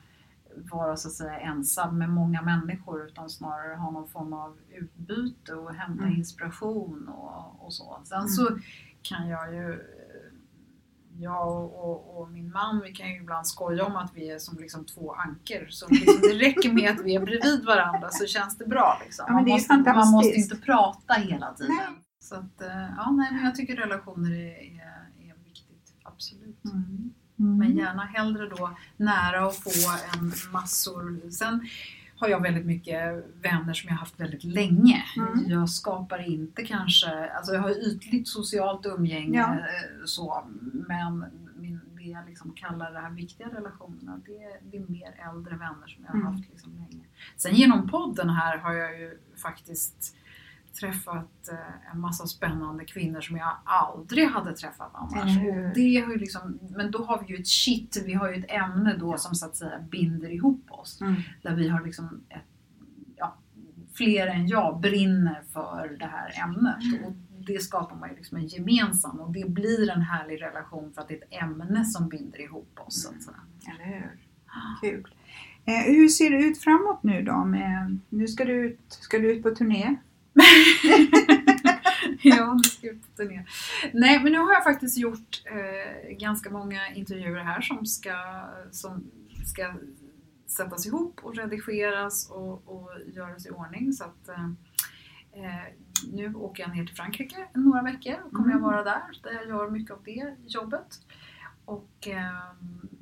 vara 0.71 0.97
så 0.97 1.07
att 1.07 1.13
säga 1.13 1.39
ensam 1.39 1.97
med 1.97 2.09
många 2.09 2.41
människor 2.41 3.05
utan 3.05 3.29
snarare 3.29 3.75
ha 3.75 3.91
någon 3.91 4.07
form 4.09 4.33
av 4.33 4.57
utbyte 4.75 5.53
och 5.53 5.73
hämta 5.73 6.03
Mm. 6.03 6.15
inspiration 6.17 7.07
och, 7.09 7.65
och 7.65 7.73
så. 7.73 8.01
Sen 8.03 8.17
Mm. 8.17 8.27
så 8.29 8.57
kan 9.01 9.27
jag 9.27 9.53
ju, 9.53 9.79
jag 11.17 11.47
och, 11.47 11.89
och, 11.89 12.21
och 12.21 12.31
min 12.31 12.51
man, 12.51 12.81
vi 12.81 12.91
kan 12.93 13.09
ju 13.09 13.15
ibland 13.17 13.47
skoja 13.47 13.85
om 13.85 13.95
att 13.95 14.11
vi 14.15 14.29
är 14.31 14.39
som 14.39 14.57
liksom 14.57 14.85
två 14.85 15.13
anker. 15.13 15.67
Så 15.69 15.87
liksom 15.89 16.21
det 16.21 16.35
räcker 16.45 16.73
med 16.73 16.91
att 16.91 17.05
vi 17.05 17.15
är 17.15 17.25
bredvid 17.25 17.65
varandra 17.65 18.09
så 18.11 18.25
känns 18.25 18.57
det 18.57 18.65
bra. 18.65 19.01
Liksom. 19.05 19.25
Ja, 19.27 19.33
man, 19.33 19.47
måste, 19.49 19.77
man 19.77 20.11
måste 20.11 20.33
inte 20.35 20.55
prata 20.55 21.13
hela 21.13 21.53
tiden. 21.53 21.75
Nej. 21.75 22.01
Så 22.19 22.35
att, 22.35 22.61
eh, 22.61 22.89
ja, 22.97 23.11
nej, 23.11 23.31
men 23.31 23.45
jag 23.45 23.55
tycker 23.55 23.75
relationer 23.75 24.31
är, 24.31 24.55
är, 24.81 25.29
är 25.29 25.35
viktigt, 25.43 25.93
absolut. 26.03 26.65
Mm. 26.65 27.13
Men 27.35 27.77
gärna 27.77 28.03
hellre 28.05 28.49
då 28.49 28.77
nära 28.97 29.47
och 29.47 29.55
få 29.55 29.69
en 30.17 30.31
massor. 30.51 31.29
Sen 31.31 31.67
har 32.17 32.27
jag 32.27 32.41
väldigt 32.41 32.65
mycket 32.65 33.25
vänner 33.41 33.73
som 33.73 33.87
jag 33.87 33.95
har 33.95 33.99
haft 33.99 34.19
väldigt 34.19 34.43
länge. 34.43 35.03
Mm. 35.17 35.49
Jag 35.49 35.69
skapar 35.69 36.29
inte 36.29 36.63
kanske, 36.65 37.29
alltså 37.29 37.53
jag 37.53 37.61
har 37.61 37.87
ytligt 37.87 38.27
socialt 38.27 38.85
umgänge 38.85 39.37
Ja. 39.39 39.53
eh, 39.53 40.05
så, 40.05 40.43
men 40.87 41.25
min, 41.55 41.79
det 41.97 42.03
jag 42.03 42.29
liksom 42.29 42.51
kallar 42.53 42.91
det 42.91 42.99
här 42.99 43.09
viktiga 43.11 43.47
relationerna, 43.47 44.19
det, 44.25 44.59
det 44.71 44.77
är 44.77 44.91
mer 44.91 45.29
äldre 45.33 45.55
vänner 45.55 45.87
som 45.87 46.03
jag 46.05 46.11
har 46.13 46.19
Mm. 46.19 46.33
haft 46.33 46.49
liksom 46.49 46.71
länge. 46.73 47.03
Sen 47.37 47.55
genom 47.55 47.89
podden 47.89 48.29
här 48.29 48.57
har 48.57 48.73
jag 48.73 48.99
ju 48.99 49.19
faktiskt 49.35 50.15
träffat 50.79 51.49
eh, 51.51 51.91
en 51.93 51.99
massa 51.99 52.27
spännande 52.27 52.85
kvinnor 52.85 53.21
som 53.21 53.37
jag 53.37 53.57
aldrig 53.63 54.27
hade 54.27 54.53
träffat 54.53 54.91
annars. 54.93 55.37
Och 55.37 55.75
det 55.75 55.99
har 56.05 56.11
ju 56.11 56.17
liksom, 56.17 56.59
men 56.75 56.91
då 56.91 57.03
har 57.03 57.23
vi 57.23 57.33
ju 57.33 57.41
ett 57.41 57.47
shit, 57.47 58.03
vi 58.05 58.13
har 58.13 58.31
ju 58.31 58.39
ett 58.39 58.51
ämne 58.51 58.95
då 58.99 59.17
som 59.17 59.35
så 59.35 59.45
att 59.45 59.55
säga 59.55 59.79
binder 59.91 60.29
ihop 60.29 60.71
oss. 60.71 61.01
Mm. 61.01 61.15
Där 61.41 61.55
vi 61.55 61.69
har 61.69 61.85
liksom 61.85 62.21
ett, 62.29 62.43
ja, 63.15 63.35
fler 63.93 64.27
än 64.27 64.47
jag 64.47 64.79
brinner 64.79 65.41
för 65.53 65.97
det 65.99 66.05
här 66.05 66.43
ämnet. 66.43 67.05
Och 67.05 67.13
det 67.47 67.61
skapar 67.63 67.95
man 67.95 68.09
ju 68.09 68.15
liksom 68.15 68.37
en 68.37 68.47
gemensam 68.47 69.19
och 69.19 69.31
det 69.31 69.49
blir 69.49 69.89
en 69.89 70.01
härlig 70.01 70.41
relation 70.41 70.93
för 70.93 71.01
att 71.01 71.07
det 71.07 71.13
är 71.13 71.17
ett 71.17 71.43
ämne 71.43 71.85
som 71.85 72.09
binder 72.09 72.41
ihop 72.41 72.79
oss. 72.87 73.03
Så 73.03 73.09
att 73.09 73.23
säga. 73.23 73.37
Eller 73.75 73.85
hur? 73.85 74.11
Kul. 74.81 75.15
Eh, 75.65 75.95
hur 75.95 76.07
ser 76.07 76.29
det 76.29 76.37
ut 76.37 76.57
framåt 76.57 77.03
nu 77.03 77.21
då? 77.21 77.45
Med, 77.45 77.99
nu 78.09 78.27
ska 78.27 78.45
du, 78.45 78.53
ut, 78.53 78.79
ska 78.87 79.19
du 79.19 79.31
ut 79.31 79.43
på 79.43 79.49
turné. 79.49 79.95
ja, 82.21 82.53
nu 82.53 82.63
ska 82.63 82.87
jag 82.87 82.97
turné. 83.17 83.45
Nej, 83.93 84.23
men 84.23 84.31
nu 84.31 84.37
har 84.39 84.53
jag 84.53 84.63
faktiskt 84.63 84.97
gjort 84.97 85.43
eh, 85.45 86.17
ganska 86.17 86.49
många 86.49 86.93
intervjuer 86.93 87.43
här 87.43 87.61
som 87.61 87.85
ska, 87.85 88.45
som 88.71 89.11
ska 89.45 89.73
sättas 90.47 90.85
ihop 90.85 91.19
och 91.23 91.35
redigeras 91.35 92.29
och, 92.29 92.67
och 92.67 92.91
göras 93.13 93.45
i 93.45 93.49
ordning. 93.49 93.93
Så 93.93 94.03
att, 94.03 94.29
eh, 94.29 94.45
eh, 95.33 95.65
nu 96.13 96.35
åker 96.35 96.63
jag 96.63 96.75
ner 96.75 96.85
till 96.85 96.95
Frankrike 96.95 97.47
några 97.53 97.81
veckor 97.81 98.15
och 98.25 98.33
kommer 98.33 98.51
jag 98.51 98.59
vara 98.59 98.83
där, 98.83 99.19
där 99.23 99.33
jag 99.33 99.47
gör 99.47 99.69
mycket 99.69 99.91
av 99.91 100.03
det 100.03 100.35
jobbet. 100.47 100.99
Och 101.65 102.07
eh, 102.07 102.51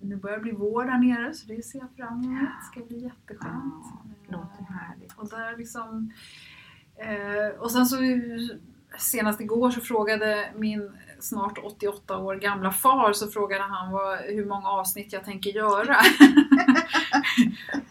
nu 0.02 0.16
börjar 0.16 0.38
det 0.38 0.44
bli 0.44 0.52
vår 0.52 0.86
där 0.86 0.98
nere 0.98 1.34
så 1.34 1.48
det 1.48 1.64
ser 1.66 1.80
jag 1.80 1.90
fram 1.96 2.24
emot. 2.24 2.50
Det 2.60 2.66
ska 2.72 2.86
bli 2.86 3.04
jätteskönt. 3.04 3.86
Ja, 4.28 4.38
låter 4.38 4.74
härligt. 4.74 5.14
Och 5.14 5.30
där 5.30 5.58
liksom... 5.58 6.12
Eh, 6.98 7.60
och 7.60 7.72
sen 7.72 7.86
så 7.86 7.98
senast 8.98 9.42
igår 9.42 9.72
så 9.72 9.82
frågade 9.82 10.50
min 10.56 10.92
snart 11.20 11.58
88 11.64 12.18
år 12.18 12.36
gamla 12.36 12.72
far 12.72 13.14
så 13.14 13.28
frågade 13.28 13.64
han 13.64 13.92
vad, 13.92 14.20
hur 14.20 14.46
många 14.46 14.70
avsnitt 14.70 15.14
jag 15.14 15.24
tänker 15.24 15.50
göra. 15.50 15.98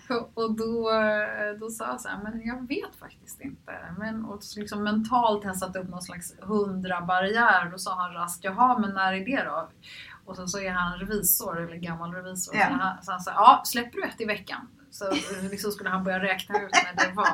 och 0.34 0.54
då, 0.54 0.90
då 1.60 1.70
sa 1.70 1.86
jag 1.86 2.00
så 2.00 2.08
här, 2.08 2.18
men 2.22 2.46
jag 2.46 2.68
vet 2.68 2.96
faktiskt 2.98 3.40
inte. 3.40 3.72
Men, 3.98 4.24
och 4.24 4.42
liksom 4.56 4.82
mentalt 4.82 5.44
har 5.44 5.50
jag 5.50 5.58
satt 5.58 5.76
upp 5.76 5.88
någon 5.88 6.02
slags 6.02 6.34
hundra-barriär. 6.40 7.70
Då 7.70 7.78
sa 7.78 7.94
han 7.94 8.12
raskt, 8.14 8.44
jaha 8.44 8.78
men 8.78 8.90
när 8.90 9.12
är 9.12 9.24
det 9.24 9.44
då? 9.44 9.68
Och 10.24 10.36
så, 10.36 10.46
så 10.46 10.60
är 10.60 10.70
han 10.70 10.98
revisor, 10.98 11.60
eller 11.60 11.76
gammal 11.76 12.14
revisor. 12.14 12.56
Ja. 12.56 12.66
Så 12.66 12.72
han, 12.72 13.02
så 13.02 13.10
han 13.10 13.20
sa, 13.20 13.30
ja 13.30 13.62
släpper 13.64 13.98
du 13.98 14.04
ett 14.04 14.20
i 14.20 14.24
veckan? 14.24 14.68
Så 14.92 15.04
liksom 15.50 15.72
skulle 15.72 15.90
han 15.90 16.04
börja 16.04 16.22
räkna 16.22 16.62
ut 16.62 16.70
när 16.72 17.06
det 17.08 17.12
var. 17.14 17.28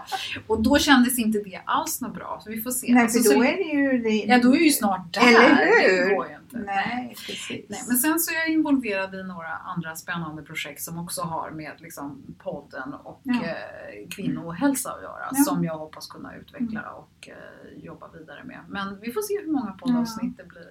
Och 0.46 0.62
då 0.62 0.78
kändes 0.78 1.18
inte 1.18 1.38
det 1.38 1.60
alls 1.64 2.00
något 2.00 2.14
bra. 2.14 2.40
Så 2.44 2.50
vi 2.50 2.62
får 2.62 2.70
se. 2.70 2.94
Nej, 2.94 3.02
Alltså, 3.02 3.18
för 3.22 3.34
då 3.36 3.40
så, 3.40 3.46
är 3.48 3.56
det 3.56 3.62
ju... 3.78 3.98
Det, 4.02 4.08
ja, 4.10 4.38
då 4.42 4.54
är 4.54 4.58
ju 4.60 4.70
snart 4.70 5.14
där. 5.14 5.28
Eller 5.28 5.66
hur? 5.66 6.08
Det 6.08 6.14
går 6.14 6.26
ju 6.28 6.34
inte. 6.34 6.58
Nej, 6.58 7.08
precis. 7.26 7.64
Nej, 7.68 7.80
men 7.88 7.96
sen 7.96 8.20
så 8.20 8.32
är 8.32 8.36
jag 8.36 8.48
involverad 8.48 9.14
i 9.14 9.22
några 9.22 9.48
andra 9.48 9.96
spännande 9.96 10.42
projekt 10.42 10.82
som 10.82 10.98
också 10.98 11.22
har 11.22 11.50
med 11.50 11.72
liksom, 11.78 12.22
podden 12.38 12.92
och 12.94 13.20
Ja. 13.22 13.34
eh, 13.44 14.08
kvinnohälsa 14.10 14.92
att 14.92 15.02
göra. 15.02 15.28
Ja. 15.32 15.44
Som 15.44 15.64
jag 15.64 15.78
hoppas 15.78 16.06
kunna 16.06 16.36
utveckla 16.36 16.90
och 16.90 17.28
eh, 17.28 17.84
jobba 17.84 18.08
vidare 18.18 18.44
med. 18.44 18.58
Men 18.68 19.00
vi 19.00 19.12
får 19.12 19.22
se 19.22 19.38
hur 19.44 19.52
många 19.52 19.72
poddavsnitt 19.72 20.36
det 20.36 20.44
blir. 20.48 20.68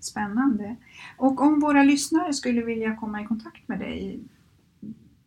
Spännande. 0.00 0.76
Och 1.16 1.40
om 1.40 1.60
våra 1.60 1.82
lyssnare 1.82 2.32
skulle 2.34 2.62
vilja 2.62 2.96
komma 2.96 3.22
i 3.22 3.26
kontakt 3.26 3.68
med 3.68 3.78
dig, 3.78 4.20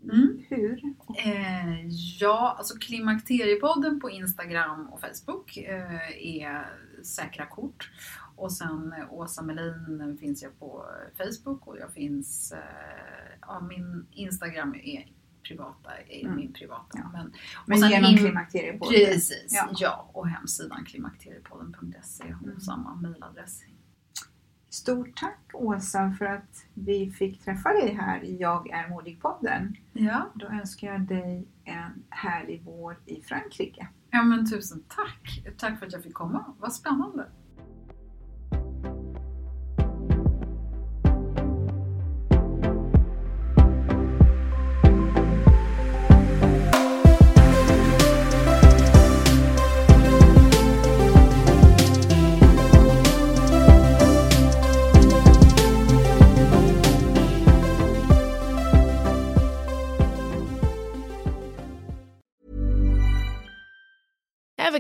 Mm. 0.04 0.44
hur? 0.50 0.82
Eh, 1.18 1.88
ja, 2.20 2.56
alltså 2.58 2.78
Klimakteriepodden 2.80 4.00
på 4.00 4.10
Instagram 4.10 4.88
och 4.88 5.02
Facebook 5.02 5.58
eh, 5.58 6.28
är 6.38 6.66
säkra 7.04 7.46
kort. 7.46 7.92
Och 8.36 8.52
sen 8.52 8.94
eh, 8.98 9.14
Åsa 9.14 9.42
Melin 9.42 10.18
finns 10.20 10.44
jag 10.44 10.60
på 10.60 10.86
Facebook 11.18 11.68
och 11.68 11.78
jag 11.78 11.92
finns, 11.94 12.52
eh, 12.52 13.38
ja 13.42 13.60
min 13.62 14.06
Instagram 14.12 14.76
är 14.76 15.08
privata, 15.48 15.90
är 16.10 16.24
Mm. 16.26 16.36
min 16.36 16.54
privata. 16.54 17.00
Ja. 17.04 17.10
Men, 17.14 17.34
Men 17.66 17.90
genom 17.92 18.12
in- 18.12 18.18
Klimakteriepodden? 18.18 18.94
Precis, 19.06 19.48
Ja. 19.50 19.70
ja. 19.80 20.10
Och 20.14 20.28
hemsidan 20.28 20.86
klimakteriepodden.se 20.86 22.32
har 22.32 22.44
Mm. 22.44 22.60
samma 22.60 22.96
mejladress. 22.96 23.62
Stort 24.74 25.16
tack 25.16 25.40
Åsa 25.54 26.16
för 26.18 26.26
att 26.26 26.66
vi 26.74 27.12
fick 27.12 27.44
träffa 27.44 27.70
dig 27.70 27.94
här 27.94 28.24
i 28.24 28.38
Jag 28.38 28.70
är 28.70 28.88
modig-podden. 28.90 29.76
Ja. 29.94 30.30
Då 30.34 30.48
önskar 30.48 30.88
jag 30.88 31.02
dig 31.02 31.48
en 31.64 32.04
härlig 32.10 32.62
vår 32.66 32.98
i 33.06 33.22
Frankrike. 33.22 33.88
ja, 34.12 34.24
men 34.24 34.52
tusen 34.52 34.84
tack! 34.88 35.44
Tack 35.58 35.80
för 35.80 35.86
att 35.86 35.94
jag 35.94 36.04
fick 36.04 36.14
komma, 36.14 36.46
vad 36.60 36.74
spännande! 36.74 37.26